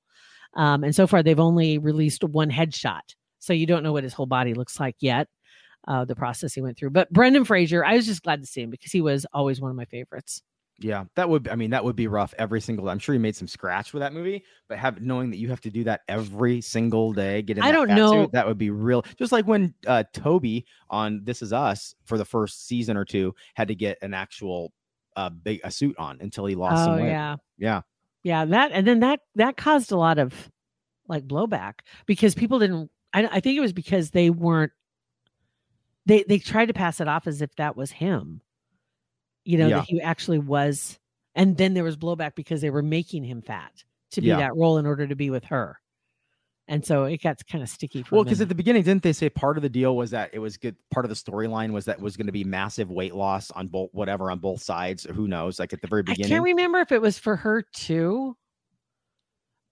um, 0.54 0.84
and 0.84 0.94
so 0.94 1.06
far 1.06 1.22
they've 1.22 1.40
only 1.40 1.78
released 1.78 2.24
one 2.24 2.50
headshot 2.50 3.00
so 3.38 3.52
you 3.52 3.66
don't 3.66 3.82
know 3.82 3.92
what 3.92 4.04
his 4.04 4.12
whole 4.14 4.26
body 4.26 4.54
looks 4.54 4.78
like 4.80 4.96
yet 5.00 5.28
uh, 5.86 6.04
the 6.04 6.16
process 6.16 6.52
he 6.54 6.60
went 6.60 6.76
through 6.76 6.90
but 6.90 7.10
brendan 7.12 7.44
fraser 7.44 7.84
i 7.84 7.94
was 7.96 8.06
just 8.06 8.22
glad 8.22 8.40
to 8.40 8.46
see 8.46 8.60
him 8.62 8.70
because 8.70 8.92
he 8.92 9.00
was 9.00 9.24
always 9.32 9.60
one 9.60 9.70
of 9.70 9.76
my 9.76 9.84
favorites 9.86 10.42
Yeah, 10.80 11.06
that 11.16 11.28
would. 11.28 11.48
I 11.48 11.56
mean, 11.56 11.70
that 11.70 11.82
would 11.82 11.96
be 11.96 12.06
rough 12.06 12.32
every 12.38 12.60
single. 12.60 12.88
I'm 12.88 13.00
sure 13.00 13.12
he 13.12 13.18
made 13.18 13.34
some 13.34 13.48
scratch 13.48 13.92
with 13.92 14.00
that 14.00 14.12
movie, 14.12 14.44
but 14.68 14.78
have 14.78 15.00
knowing 15.02 15.30
that 15.30 15.38
you 15.38 15.48
have 15.48 15.60
to 15.62 15.70
do 15.72 15.82
that 15.84 16.02
every 16.06 16.60
single 16.60 17.12
day. 17.12 17.42
Get 17.42 17.56
in. 17.58 17.64
I 17.64 17.72
that 17.72 17.72
don't 17.72 17.88
know- 17.96 18.12
suit, 18.12 18.32
that 18.32 18.46
would 18.46 18.58
be 18.58 18.70
real. 18.70 19.02
Just 19.18 19.32
like 19.32 19.44
when 19.48 19.74
uh 19.88 20.04
Toby 20.12 20.66
on 20.88 21.22
This 21.24 21.42
Is 21.42 21.52
Us 21.52 21.96
for 22.04 22.16
the 22.16 22.24
first 22.24 22.68
season 22.68 22.96
or 22.96 23.04
two 23.04 23.34
had 23.54 23.66
to 23.68 23.74
get 23.74 23.98
an 24.02 24.14
actual 24.14 24.70
uh 25.16 25.30
big 25.30 25.58
a 25.64 25.70
suit 25.72 25.96
on 25.98 26.18
until 26.20 26.46
he 26.46 26.54
lost 26.54 26.82
oh 26.82 26.84
some 26.84 26.96
weight. 27.02 27.08
yeah 27.10 27.34
Yeah. 27.58 27.80
Yeah 28.22 28.44
that 28.44 28.70
and 28.72 28.86
then 28.86 29.00
that 29.00 29.20
that 29.34 29.56
caused 29.56 29.92
a 29.92 29.96
lot 29.96 30.18
of 30.18 30.50
like 31.08 31.26
blowback 31.26 31.74
because 32.06 32.34
people 32.34 32.58
didn't 32.58 32.90
I, 33.12 33.26
I 33.26 33.40
think 33.40 33.56
it 33.56 33.60
was 33.60 33.72
because 33.72 34.10
they 34.10 34.30
weren't 34.30 34.72
they 36.06 36.24
they 36.28 36.38
tried 36.38 36.66
to 36.66 36.74
pass 36.74 37.00
it 37.00 37.08
off 37.08 37.26
as 37.26 37.42
if 37.42 37.54
that 37.56 37.76
was 37.76 37.90
him 37.90 38.40
you 39.44 39.58
know 39.58 39.68
Yeah. 39.68 39.76
that 39.78 39.86
he 39.88 40.00
actually 40.00 40.38
was 40.38 40.98
and 41.34 41.56
then 41.56 41.74
there 41.74 41.84
was 41.84 41.96
blowback 41.96 42.34
because 42.34 42.60
they 42.60 42.70
were 42.70 42.82
making 42.82 43.24
him 43.24 43.40
fat 43.42 43.72
to 44.12 44.20
be 44.20 44.28
Yeah. 44.28 44.38
that 44.38 44.56
role 44.56 44.78
in 44.78 44.86
order 44.86 45.06
to 45.06 45.16
be 45.16 45.30
with 45.30 45.44
her 45.44 45.78
and 46.68 46.84
so 46.84 47.04
it 47.04 47.22
got 47.22 47.44
kind 47.50 47.62
of 47.62 47.68
sticky 47.68 48.02
for 48.02 48.16
Well, 48.16 48.24
because 48.24 48.40
at 48.40 48.48
the 48.48 48.54
beginning, 48.54 48.82
didn't 48.82 49.02
they 49.02 49.12
say 49.12 49.28
part 49.28 49.56
of 49.56 49.62
the 49.62 49.68
deal 49.68 49.96
was 49.96 50.10
that 50.10 50.30
it 50.32 50.38
was 50.38 50.56
good? 50.56 50.76
Part 50.90 51.04
of 51.04 51.10
the 51.10 51.16
storyline 51.16 51.72
was 51.72 51.86
that 51.86 52.00
was 52.00 52.16
going 52.16 52.26
to 52.26 52.32
be 52.32 52.44
massive 52.44 52.90
weight 52.90 53.14
loss 53.14 53.50
on 53.50 53.68
both, 53.68 53.90
whatever, 53.92 54.30
on 54.30 54.38
both 54.38 54.62
sides. 54.62 55.04
Who 55.04 55.26
knows? 55.26 55.58
Like 55.58 55.72
at 55.72 55.80
the 55.80 55.88
very 55.88 56.02
beginning, 56.02 56.32
I 56.32 56.36
can't 56.36 56.44
remember 56.44 56.78
if 56.78 56.92
it 56.92 57.02
was 57.02 57.18
for 57.18 57.36
her 57.36 57.62
too 57.74 58.36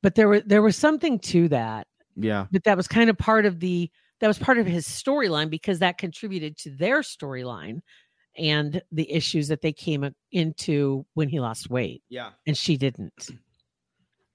but 0.07 0.15
there 0.15 0.29
was 0.29 0.43
there 0.47 0.63
was 0.63 0.77
something 0.77 1.19
to 1.19 1.49
that 1.49 1.87
yeah. 2.15 2.47
but 2.53 2.63
that 2.63 2.77
was 2.77 2.87
kind 2.87 3.11
of 3.11 3.19
part 3.19 3.45
of 3.45 3.59
the 3.59 3.91
that 4.21 4.29
was 4.29 4.39
part 4.39 4.57
of 4.57 4.65
his 4.65 4.87
storyline 4.87 5.51
because 5.51 5.81
that 5.81 5.99
contributed 5.99 6.57
to 6.57 6.71
their 6.71 7.01
storyline 7.01 7.81
and 8.39 8.81
the 8.93 9.11
issues 9.11 9.49
that 9.49 9.63
they 9.63 9.73
came 9.73 10.09
into 10.31 11.05
when 11.15 11.29
he 11.29 11.41
lost 11.41 11.71
weight 11.71 12.05
Yeah. 12.09 12.31
and 12.47 12.57
she 12.57 12.77
didn't 12.77 13.31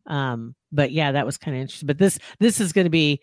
um 0.07 0.55
but 0.71 0.91
yeah 0.91 1.11
that 1.11 1.25
was 1.25 1.37
kind 1.37 1.55
of 1.55 1.61
interesting 1.61 1.87
but 1.87 1.97
this 1.97 2.17
this 2.39 2.59
is 2.59 2.73
going 2.73 2.85
to 2.85 2.89
be 2.91 3.19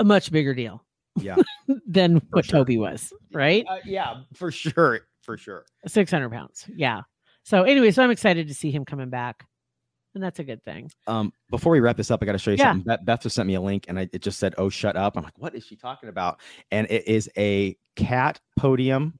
a 0.00 0.04
much 0.04 0.30
bigger 0.30 0.54
deal 0.54 0.84
Yeah. 1.20 1.36
than 1.86 2.20
what 2.30 2.44
sure. 2.44 2.60
toby 2.60 2.78
was 2.78 3.12
right 3.32 3.64
Uh, 3.68 3.78
yeah. 3.84 4.20
For 4.34 4.50
sure. 4.52 5.00
For 5.22 5.36
sure. 5.36 5.64
600 5.86 6.30
pounds 6.30 6.66
yeah 6.74 7.02
so 7.44 7.62
anyway 7.62 7.90
so 7.90 8.02
i'm 8.02 8.10
excited 8.10 8.48
to 8.48 8.54
see 8.54 8.70
him 8.70 8.84
coming 8.84 9.10
back 9.10 9.46
and 10.14 10.22
that's 10.22 10.38
a 10.38 10.44
good 10.44 10.62
thing 10.62 10.88
Um, 11.08 11.32
before 11.50 11.72
we 11.72 11.80
wrap 11.80 11.96
this 11.96 12.08
up, 12.12 12.22
I 12.22 12.26
got 12.26 12.32
to 12.32 12.38
show 12.38 12.52
you 12.52 12.56
Yeah. 12.58 12.70
something. 12.70 12.84
Beth, 12.86 13.04
Beth 13.04 13.22
just 13.22 13.34
sent 13.34 13.48
me 13.48 13.54
a 13.54 13.60
link, 13.60 13.86
and 13.88 13.98
I, 13.98 14.08
it 14.12 14.22
just 14.22 14.38
said, 14.38 14.54
"Oh, 14.58 14.68
shut 14.68 14.94
up." 14.94 15.16
I'm 15.16 15.24
like, 15.24 15.36
"What 15.40 15.56
is 15.56 15.64
she 15.66 15.74
talking 15.74 16.08
about?" 16.08 16.38
And 16.70 16.86
it 16.88 17.08
is 17.08 17.28
a 17.36 17.76
cat 17.96 18.38
podium, 18.56 19.18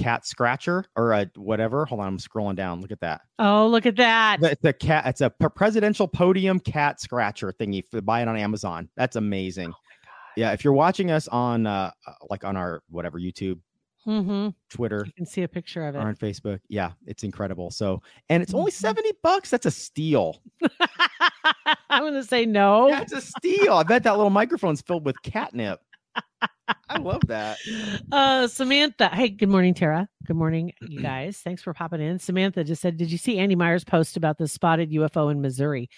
cat 0.00 0.26
scratcher, 0.26 0.84
or 0.96 1.12
a 1.12 1.30
whatever. 1.36 1.84
Hold 1.86 2.00
on, 2.00 2.06
I'm 2.08 2.18
scrolling 2.18 2.56
down. 2.56 2.80
Look 2.80 2.90
at 2.90 3.00
that. 3.00 3.20
oh 3.38 3.66
look 3.66 3.86
at 3.86 3.96
that 3.96 4.42
It's 4.42 4.64
a 4.64 4.72
cat. 4.72 5.06
It's 5.06 5.20
a 5.20 5.30
presidential 5.30 6.08
podium 6.08 6.58
cat 6.60 7.00
scratcher 7.00 7.52
thingy. 7.52 7.84
For, 7.90 8.00
buy 8.00 8.22
it 8.22 8.28
on 8.28 8.36
Amazon. 8.36 8.88
That's 8.96 9.16
amazing. 9.16 9.72
Yeah, 10.36 10.52
if 10.52 10.64
you're 10.64 10.72
watching 10.72 11.10
us 11.10 11.28
on 11.28 11.66
uh 11.66 11.90
uh, 12.06 12.12
like 12.30 12.44
on 12.44 12.56
our 12.56 12.82
whatever 12.88 13.18
YouTube, 13.20 13.58
hmm 14.04 14.48
Twitter, 14.70 15.02
you 15.06 15.12
can 15.12 15.26
see 15.26 15.42
a 15.42 15.48
picture 15.48 15.86
of 15.86 15.94
or 15.94 15.98
it 16.00 16.04
on 16.04 16.16
Facebook, 16.16 16.60
yeah, 16.68 16.92
it's 17.06 17.22
incredible. 17.24 17.70
So, 17.70 18.00
and 18.28 18.42
it's 18.42 18.54
only 18.54 18.70
Mhm. 18.70 18.74
70 18.76 19.12
bucks. 19.22 19.50
That's 19.50 19.66
a 19.66 19.70
steal. 19.70 20.40
i'm 21.90 22.12
to 22.12 22.24
say 22.24 22.46
no 22.46 22.88
it's 22.88 23.12
a 23.12 23.20
steal. 23.20 23.74
I 23.74 23.82
bet 23.82 24.04
that 24.04 24.16
little 24.16 24.30
microphone's 24.30 24.80
filled 24.80 25.04
with 25.04 25.20
catnip. 25.22 25.80
I 26.88 26.98
love 26.98 27.26
that. 27.26 27.58
Uh, 28.10 28.46
Samantha. 28.48 29.08
Hey, 29.08 29.28
good 29.28 29.48
morning, 29.48 29.74
Tara. 29.74 30.08
Good 30.26 30.36
morning, 30.36 30.72
you 30.80 31.00
guys. 31.00 31.38
Thanks 31.38 31.62
for 31.62 31.72
popping 31.72 32.00
in. 32.00 32.18
Samantha 32.18 32.64
just 32.64 32.82
said, 32.82 32.96
Did 32.96 33.10
you 33.10 33.18
see 33.18 33.38
Andy 33.38 33.54
Myers' 33.56 33.84
post 33.84 34.16
about 34.16 34.38
the 34.38 34.48
spotted 34.48 34.90
UFO 34.90 35.30
in 35.30 35.40
Missouri? 35.40 35.88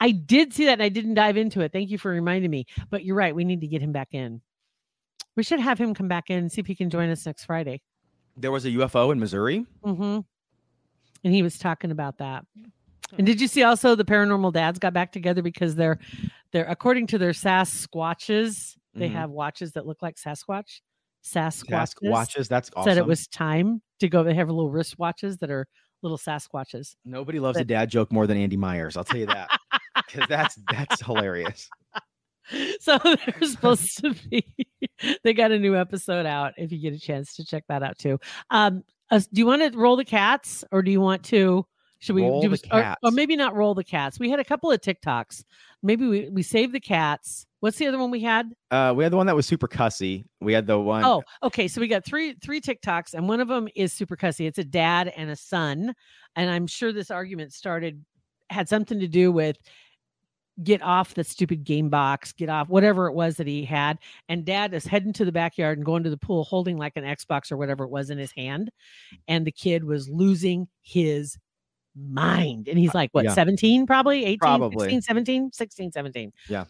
I 0.00 0.12
did 0.12 0.52
see 0.52 0.66
that 0.66 0.74
and 0.74 0.82
I 0.82 0.88
didn't 0.88 1.14
dive 1.14 1.36
into 1.36 1.60
it. 1.60 1.72
Thank 1.72 1.90
you 1.90 1.98
for 1.98 2.10
reminding 2.10 2.50
me. 2.50 2.66
But 2.90 3.04
you're 3.04 3.16
right. 3.16 3.34
We 3.34 3.44
need 3.44 3.60
to 3.62 3.66
get 3.66 3.82
him 3.82 3.92
back 3.92 4.08
in. 4.12 4.40
We 5.36 5.42
should 5.42 5.60
have 5.60 5.78
him 5.78 5.94
come 5.94 6.08
back 6.08 6.30
in 6.30 6.38
and 6.38 6.52
see 6.52 6.60
if 6.60 6.66
he 6.66 6.74
can 6.74 6.90
join 6.90 7.10
us 7.10 7.26
next 7.26 7.44
Friday. 7.44 7.80
There 8.36 8.52
was 8.52 8.64
a 8.64 8.70
UFO 8.70 9.12
in 9.12 9.18
Missouri. 9.18 9.66
Mm-hmm. 9.84 10.20
And 11.24 11.34
he 11.34 11.42
was 11.42 11.58
talking 11.58 11.90
about 11.90 12.18
that. 12.18 12.44
And 13.16 13.26
did 13.26 13.40
you 13.40 13.48
see 13.48 13.62
also 13.62 13.94
the 13.94 14.04
paranormal 14.04 14.52
dads 14.52 14.78
got 14.78 14.92
back 14.92 15.12
together 15.12 15.42
because 15.42 15.74
they're 15.74 15.98
they're 16.52 16.66
according 16.66 17.06
to 17.08 17.18
their 17.18 17.32
Sasquatches, 17.32 18.76
they 18.94 19.08
Mhm. 19.08 19.12
have 19.12 19.30
watches 19.30 19.72
that 19.72 19.86
look 19.86 20.02
like 20.02 20.16
Sasquatch. 20.16 20.80
Task 21.32 21.66
Sasquatches 21.66 22.10
watches. 22.10 22.48
That's 22.48 22.70
awesome. 22.76 22.90
said 22.90 22.98
it 22.98 23.06
was 23.06 23.26
time 23.26 23.82
to 24.00 24.08
go. 24.08 24.22
They 24.22 24.34
have 24.34 24.48
little 24.48 24.70
wristwatches 24.70 25.38
that 25.40 25.50
are 25.50 25.66
little 26.02 26.16
Sasquatches. 26.18 26.94
Nobody 27.04 27.40
loves 27.40 27.58
a 27.58 27.64
dad 27.64 27.90
joke 27.90 28.12
more 28.12 28.26
than 28.26 28.36
Andy 28.36 28.56
Myers. 28.56 28.96
I'll 28.96 29.04
tell 29.04 29.18
you 29.20 29.26
that. 29.26 29.48
Because 30.06 30.28
that's 30.28 30.54
that's 30.70 31.02
hilarious. 31.02 31.68
So 32.80 32.98
they're 33.04 33.42
supposed 33.48 33.98
to 33.98 34.14
be. 34.30 34.46
They 35.22 35.32
got 35.34 35.52
a 35.52 35.58
new 35.58 35.76
episode 35.76 36.24
out. 36.26 36.54
If 36.56 36.72
you 36.72 36.78
get 36.78 36.92
a 36.94 36.98
chance 36.98 37.36
to 37.36 37.44
check 37.44 37.62
that 37.68 37.82
out 37.84 37.98
too. 37.98 38.18
Um, 38.50 38.82
uh, 39.10 39.20
do 39.32 39.38
you 39.40 39.46
want 39.46 39.70
to 39.72 39.78
roll 39.78 39.96
the 39.96 40.04
cats, 40.04 40.64
or 40.72 40.82
do 40.82 40.90
you 40.90 41.00
want 41.00 41.24
to? 41.26 41.66
Should 42.00 42.14
we 42.14 42.22
Roll 42.22 42.42
do? 42.42 42.48
the 42.48 42.60
or- 42.70 42.94
Or, 43.02 43.10
maybe 43.10 43.34
not 43.36 43.54
roll 43.54 43.74
the 43.74 43.84
cats. 43.84 44.18
We 44.18 44.30
had 44.30 44.38
a 44.40 44.44
couple 44.44 44.70
of 44.70 44.80
TikToks. 44.80 45.44
Maybe 45.82 46.06
we 46.06 46.28
we 46.28 46.42
save 46.42 46.72
the 46.72 46.80
cats. 46.80 47.46
What's 47.60 47.76
the 47.78 47.88
other 47.88 47.98
one 47.98 48.12
we 48.12 48.20
had? 48.20 48.52
Uh, 48.70 48.92
we 48.96 49.02
had 49.02 49.12
the 49.12 49.16
one 49.16 49.26
that 49.26 49.34
was 49.34 49.46
super 49.46 49.66
cussy. 49.66 50.24
We 50.40 50.52
had 50.52 50.66
the 50.66 50.78
one. 50.78 51.04
Oh, 51.04 51.24
okay. 51.42 51.66
So 51.66 51.80
we 51.80 51.88
got 51.88 52.04
three 52.04 52.34
three 52.34 52.60
TikToks, 52.60 53.14
and 53.14 53.28
one 53.28 53.40
of 53.40 53.48
them 53.48 53.68
is 53.74 53.92
super 53.92 54.16
cussy. 54.16 54.46
It's 54.46 54.58
a 54.58 54.64
dad 54.64 55.12
and 55.16 55.30
a 55.30 55.36
son, 55.36 55.94
and 56.36 56.50
I'm 56.50 56.66
sure 56.66 56.92
this 56.92 57.10
argument 57.10 57.52
started 57.52 58.04
had 58.50 58.68
something 58.68 59.00
to 59.00 59.08
do 59.08 59.32
with 59.32 59.58
get 60.62 60.82
off 60.82 61.14
the 61.14 61.22
stupid 61.22 61.62
game 61.62 61.88
box, 61.88 62.32
get 62.32 62.48
off 62.48 62.68
whatever 62.68 63.06
it 63.06 63.12
was 63.14 63.36
that 63.36 63.46
he 63.46 63.64
had. 63.64 63.98
And 64.28 64.44
dad 64.44 64.74
is 64.74 64.84
heading 64.84 65.12
to 65.14 65.24
the 65.24 65.30
backyard 65.30 65.78
and 65.78 65.84
going 65.84 66.02
to 66.02 66.10
the 66.10 66.16
pool, 66.16 66.42
holding 66.44 66.76
like 66.76 66.96
an 66.96 67.04
Xbox 67.04 67.52
or 67.52 67.56
whatever 67.56 67.84
it 67.84 67.90
was 67.90 68.10
in 68.10 68.18
his 68.18 68.32
hand, 68.32 68.70
and 69.26 69.46
the 69.46 69.52
kid 69.52 69.84
was 69.84 70.08
losing 70.08 70.66
his 70.82 71.36
mind. 72.10 72.68
And 72.68 72.78
he's 72.78 72.94
like, 72.94 73.10
what, 73.12 73.24
Yeah. 73.24 73.34
17 73.34 73.86
probably, 73.86 74.24
18, 74.24 74.38
Probably. 74.38 74.84
16, 74.86 75.02
17, 75.02 75.52
16, 75.52 75.92
17. 75.92 76.32
Yeah. 76.48 76.64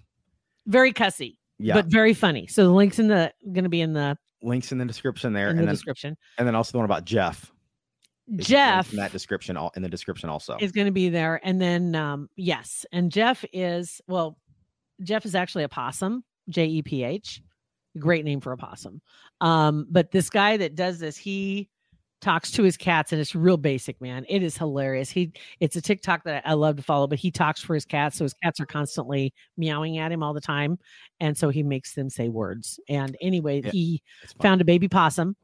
Very 0.67 0.93
cussy, 0.93 1.37
yeah. 1.59 1.75
but 1.75 1.87
very 1.87 2.15
funny. 2.15 2.47
So 2.47 2.65
the 2.65 2.71
link's 2.71 2.99
in 2.99 3.09
the 3.09 3.33
going 3.53 3.65
to 3.65 3.71
be 3.71 3.81
in 3.81 3.93
the 3.93 4.17
links 4.43 4.71
in 4.73 4.79
the 4.79 4.85
description 4.85 5.33
there, 5.33 5.47
in 5.47 5.51
and 5.53 5.61
the 5.61 5.67
then 5.67 5.75
description. 5.75 6.17
and 6.39 6.47
then 6.47 6.55
also 6.55 6.73
the 6.73 6.79
one 6.79 6.85
about 6.85 7.05
Jeff. 7.05 7.51
Jeff 8.37 8.91
in 8.91 8.99
that 8.99 9.11
description 9.11 9.57
all 9.57 9.73
in 9.75 9.81
the 9.83 9.89
description 9.89 10.29
also. 10.29 10.59
is 10.61 10.71
going 10.71 10.85
to 10.87 10.93
be 10.93 11.09
there, 11.09 11.41
and 11.43 11.59
then 11.61 11.95
um, 11.95 12.29
yes, 12.37 12.85
and 12.93 13.11
Jeff 13.11 13.43
is 13.55 14.03
well, 14.07 14.37
Jeff 15.03 15.25
is 15.25 15.35
actually 15.35 15.65
a 15.65 15.69
possum, 15.69 16.23
J 16.51 16.67
E 16.67 16.83
P 16.83 17.05
H, 17.05 17.41
great 17.99 18.27
name 18.27 18.41
for 18.43 18.53
a 18.53 18.59
possum. 18.59 19.01
Um, 19.41 19.87
but 19.91 20.11
this 20.11 20.29
guy 20.29 20.59
that 20.59 20.75
does 20.75 20.99
this, 20.99 21.17
he 21.17 21.71
talks 22.21 22.51
to 22.53 22.63
his 22.63 22.77
cats 22.77 23.13
and 23.13 23.21
it's 23.21 23.35
real 23.35 23.57
basic, 23.57 24.01
man. 24.01 24.25
It 24.29 24.43
is 24.43 24.57
hilarious. 24.57 25.11
He 25.11 25.33
it's 25.61 25.77
a 25.77 25.83
TikTok 25.83 26.25
that 26.25 26.43
I 26.47 26.55
love 26.55 26.77
to 26.77 26.83
follow, 26.83 27.07
but 27.07 27.19
he 27.19 27.31
talks 27.31 27.63
for 27.63 27.75
his 27.75 27.85
cats. 27.85 28.17
So 28.17 28.25
his 28.25 28.35
cats 28.43 28.61
are 28.61 28.67
constantly 28.67 29.33
meowing 29.57 29.99
at 29.99 30.11
him 30.13 30.23
all 30.23 30.35
the 30.35 30.41
time. 30.41 30.79
And 31.21 31.37
so 31.37 31.49
he 31.49 31.63
makes 31.63 31.95
them 31.95 32.11
say 32.11 32.29
words. 32.29 32.81
And 32.89 33.17
anyway, 33.21 33.63
Yeah, 33.63 33.71
he 33.71 34.03
found 34.41 34.61
a 34.61 34.65
baby 34.65 34.89
possum 34.89 35.37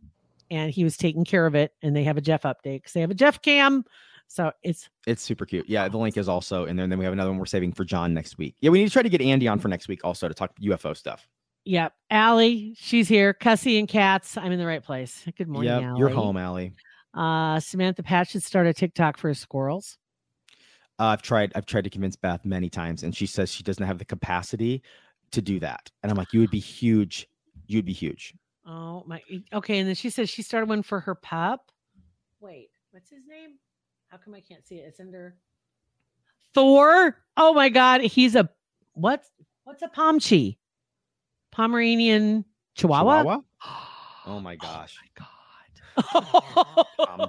and 0.50 0.70
he 0.70 0.84
was 0.84 0.96
taking 0.96 1.24
care 1.24 1.46
of 1.46 1.54
it. 1.54 1.72
And 1.82 1.94
they 1.94 2.04
have 2.04 2.16
a 2.16 2.22
Jeff 2.22 2.42
update 2.42 2.78
because 2.78 2.92
they 2.92 3.00
have 3.00 3.10
a 3.10 3.14
Jeff 3.14 3.40
cam. 3.40 3.84
So 4.26 4.50
it's 4.62 4.88
It's 5.06 5.22
super 5.22 5.46
cute. 5.46 5.68
Yeah, 5.68 5.88
the 5.88 5.98
link 5.98 6.16
is 6.16 6.28
also 6.28 6.64
in 6.64 6.76
there. 6.76 6.84
And 6.84 6.90
then 6.90 6.98
we 6.98 7.04
have 7.04 7.12
another 7.12 7.30
one 7.30 7.38
we're 7.38 7.46
saving 7.46 7.72
for 7.72 7.84
John 7.84 8.12
next 8.14 8.38
week. 8.38 8.56
Yeah, 8.60 8.70
we 8.70 8.78
need 8.78 8.87
to 8.87 8.92
try 8.92 9.02
to 9.02 9.08
get 9.08 9.20
Andy 9.20 9.46
on 9.46 9.58
for 9.58 9.68
next 9.68 9.87
week 9.87 10.00
also 10.04 10.28
to 10.28 10.34
talk 10.34 10.50
UFO 10.60 10.96
stuff. 10.96 11.28
Yep. 11.64 11.92
Allie, 12.11 12.74
she's 12.79 13.09
here. 13.09 13.33
Cussy 13.33 13.79
and 13.79 13.88
cats. 13.88 14.37
I'm 14.37 14.53
in 14.53 14.59
the 14.59 14.66
right 14.66 14.83
place. 14.83 15.24
Good 15.37 15.48
morning, 15.48 15.70
Yeah, 15.70 15.81
Allie. 15.88 15.98
you're 15.98 16.09
home, 16.11 16.37
Allie. 16.37 16.72
Uh, 17.14 17.59
Samantha 17.61 18.03
Patch 18.03 18.31
should 18.31 18.42
start 18.42 18.66
a 18.66 18.74
TikTok 18.74 19.16
for 19.16 19.33
squirrels. 19.35 19.96
Uh, 20.98 21.07
I've 21.07 21.22
tried. 21.22 21.53
I've 21.55 21.66
tried 21.66 21.85
to 21.85 21.90
convince 21.90 22.16
Beth 22.16 22.44
many 22.44 22.68
times, 22.68 23.03
and 23.03 23.16
she 23.16 23.27
says 23.27 23.50
she 23.50 23.62
doesn't 23.62 23.85
have 23.85 23.98
the 23.98 24.05
capacity 24.05 24.83
to 25.33 25.40
do 25.42 25.59
that. 25.61 25.90
And 26.03 26.11
I'm 26.12 26.16
like, 26.16 26.33
you 26.33 26.40
would 26.40 26.50
be 26.50 26.61
huge. 26.61 27.27
You'd 27.66 27.85
be 27.87 27.92
huge. 27.92 28.35
Oh 28.66 29.03
my. 29.07 29.20
Okay, 29.53 29.79
and 29.79 29.88
then 29.88 29.94
she 29.94 30.11
says 30.11 30.29
she 30.31 30.42
started 30.42 30.68
one 30.68 30.83
for 30.83 31.00
her 31.00 31.14
pup. 31.14 31.70
Wait, 32.40 32.68
what's 32.90 33.11
his 33.11 33.27
name? 33.27 33.53
How 34.09 34.18
come 34.18 34.35
I 34.35 34.40
can't 34.40 34.66
see 34.66 34.77
it? 34.77 34.85
It's 34.88 35.00
under 35.00 35.35
Thor. 36.53 37.16
Oh 37.37 37.55
my 37.55 37.68
God, 37.70 38.03
he's 38.03 38.37
a 38.37 38.48
what's 38.92 39.31
what's 39.64 39.83
a 39.83 39.88
Pomchi? 39.88 40.59
Pomeranian 41.54 42.44
Chihuahua. 42.74 43.20
Chihuahua? 43.22 43.40
Oh 44.26 44.40
my 44.40 44.56
gosh. 44.56 44.96
Oh 45.96 45.96
my 45.96 46.26
God. 46.56 46.86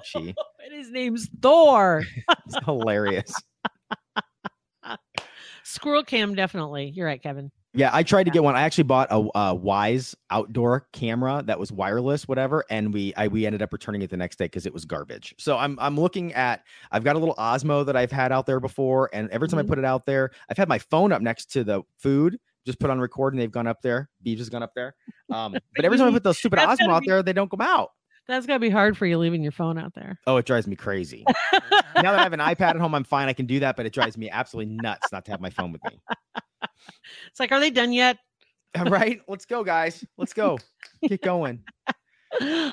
And 0.64 0.74
his 0.74 0.90
name's 0.90 1.28
Thor. 1.42 2.02
It's 2.46 2.64
hilarious. 2.64 3.32
Squirrel 5.62 6.04
Cam, 6.04 6.34
definitely. 6.34 6.90
You're 6.94 7.06
right, 7.06 7.22
Kevin. 7.22 7.50
Yeah, 7.74 7.90
I 7.92 8.02
tried 8.02 8.24
to 8.24 8.30
get 8.30 8.42
one. 8.42 8.56
I 8.56 8.62
actually 8.62 8.84
bought 8.84 9.08
a, 9.10 9.16
a 9.18 9.54
Wyze 9.54 10.14
outdoor 10.30 10.86
camera 10.94 11.42
that 11.44 11.58
was 11.60 11.70
wireless, 11.70 12.26
whatever, 12.26 12.64
and 12.70 12.94
we 12.94 13.12
I 13.14 13.28
we 13.28 13.44
ended 13.44 13.60
up 13.60 13.72
returning 13.74 14.00
it 14.00 14.08
the 14.08 14.16
next 14.16 14.36
day 14.38 14.46
because 14.46 14.64
it 14.64 14.72
was 14.72 14.86
garbage. 14.86 15.34
So 15.38 15.58
I'm 15.58 15.78
I'm 15.78 16.00
looking 16.00 16.32
at 16.32 16.62
I've 16.90 17.04
got 17.04 17.16
a 17.16 17.18
little 17.18 17.34
Osmo 17.34 17.84
that 17.84 17.94
I've 17.96 18.10
had 18.12 18.32
out 18.32 18.46
there 18.46 18.60
before, 18.60 19.10
and 19.12 19.28
every 19.30 19.48
time 19.48 19.58
Mhm. 19.60 19.64
I 19.64 19.68
put 19.68 19.78
it 19.78 19.84
out 19.84 20.06
there, 20.06 20.30
I've 20.48 20.56
had 20.56 20.68
my 20.70 20.78
phone 20.78 21.12
up 21.12 21.20
next 21.20 21.50
to 21.52 21.64
the 21.64 21.82
food, 21.98 22.38
just 22.66 22.78
put 22.78 22.90
on 22.90 23.00
record, 23.00 23.32
and 23.32 23.40
they've 23.40 23.50
gone 23.50 23.66
up 23.66 23.80
there. 23.80 24.10
Beeves 24.22 24.40
has 24.40 24.50
gone 24.50 24.62
up 24.62 24.74
there. 24.74 24.94
Um, 25.32 25.52
but 25.76 25.84
every 25.84 25.96
time 25.96 26.08
I 26.08 26.10
put 26.10 26.24
those 26.24 26.38
stupid 26.38 26.58
Osmo 26.58 26.90
out 26.90 27.02
be- 27.02 27.08
there, 27.08 27.22
they 27.22 27.32
don't 27.32 27.50
come 27.50 27.62
out. 27.62 27.92
That's 28.28 28.44
gotta 28.44 28.58
be 28.58 28.70
hard 28.70 28.98
for 28.98 29.06
you 29.06 29.18
leaving 29.18 29.42
your 29.42 29.52
phone 29.52 29.78
out 29.78 29.94
there. 29.94 30.18
Oh, 30.26 30.36
it 30.36 30.46
drives 30.46 30.66
me 30.66 30.74
crazy. 30.74 31.24
now 31.52 31.70
that 31.94 32.18
I 32.18 32.22
have 32.24 32.32
an 32.32 32.40
iPad 32.40 32.70
at 32.70 32.76
home, 32.76 32.92
I'm 32.92 33.04
fine. 33.04 33.28
I 33.28 33.32
can 33.32 33.46
do 33.46 33.60
that, 33.60 33.76
but 33.76 33.86
it 33.86 33.92
drives 33.92 34.18
me 34.18 34.28
absolutely 34.28 34.74
nuts 34.74 35.12
not 35.12 35.24
to 35.26 35.30
have 35.30 35.40
my 35.40 35.50
phone 35.50 35.70
with 35.70 35.82
me. 35.84 36.00
It's 37.28 37.38
like, 37.38 37.52
are 37.52 37.60
they 37.60 37.70
done 37.70 37.92
yet? 37.92 38.18
right? 38.88 39.20
Let's 39.28 39.44
go, 39.44 39.64
guys. 39.64 40.04
Let's 40.16 40.32
go. 40.32 40.58
Get 41.02 41.22
going. 41.22 41.62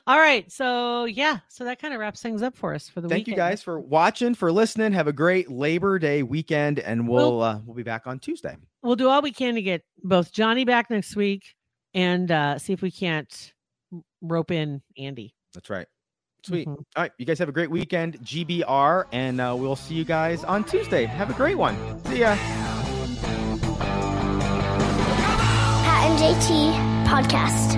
All 0.08 0.20
right. 0.20 0.52
So 0.52 1.06
yeah, 1.06 1.40
so 1.48 1.64
that 1.66 1.80
kind 1.80 1.94
of 1.94 2.00
wraps 2.00 2.22
things 2.22 2.42
up 2.42 2.56
for 2.56 2.74
us 2.74 2.90
for 2.90 3.02
the 3.02 3.08
week. 3.08 3.14
Thank 3.14 3.28
you 3.28 3.36
guys 3.36 3.62
for 3.64 3.80
watching, 3.80 4.36
for 4.36 4.52
listening. 4.52 4.94
Have 4.94 5.08
a 5.08 5.14
great 5.14 5.50
Labor 5.52 6.00
Day 6.00 6.24
weekend, 6.24 6.80
and 6.80 7.08
we'll 7.08 7.42
uh, 7.42 7.60
we'll 7.66 7.76
be 7.76 7.84
back 7.84 8.08
on 8.08 8.20
Tuesday. 8.20 8.58
We'll 8.82 8.96
do 8.96 9.10
all 9.10 9.22
we 9.22 9.32
can 9.32 9.56
to 9.56 9.62
get 9.62 9.84
both 10.04 10.32
Johnny 10.32 10.66
back 10.66 10.90
next 10.90 11.16
week 11.16 11.56
and 11.94 12.30
uh 12.32 12.58
see 12.58 12.74
if 12.74 12.82
we 12.82 12.92
can't 12.92 13.54
rope 14.22 14.52
in 14.52 14.82
Andy. 14.98 15.34
That's 15.54 15.70
right. 15.70 15.88
Sweet. 16.46 16.68
Mhm. 16.68 16.76
All 16.76 17.04
right, 17.04 17.12
you 17.18 17.26
guys 17.26 17.40
have 17.40 17.48
a 17.48 17.54
great 17.54 17.72
weekend, 17.72 18.20
GBR, 18.22 19.06
and 19.14 19.40
uh, 19.40 19.56
we'll 19.58 19.78
see 19.78 19.94
you 19.96 20.04
guys 20.04 20.44
on 20.44 20.66
Tuesday. 20.66 21.06
Have 21.06 21.30
a 21.30 21.34
great 21.34 21.56
one. 21.58 21.78
See 22.06 22.20
ya. 22.20 22.36
Pat 25.86 26.10
and 26.10 26.20
JT 26.20 26.74
Podcast, 27.08 27.78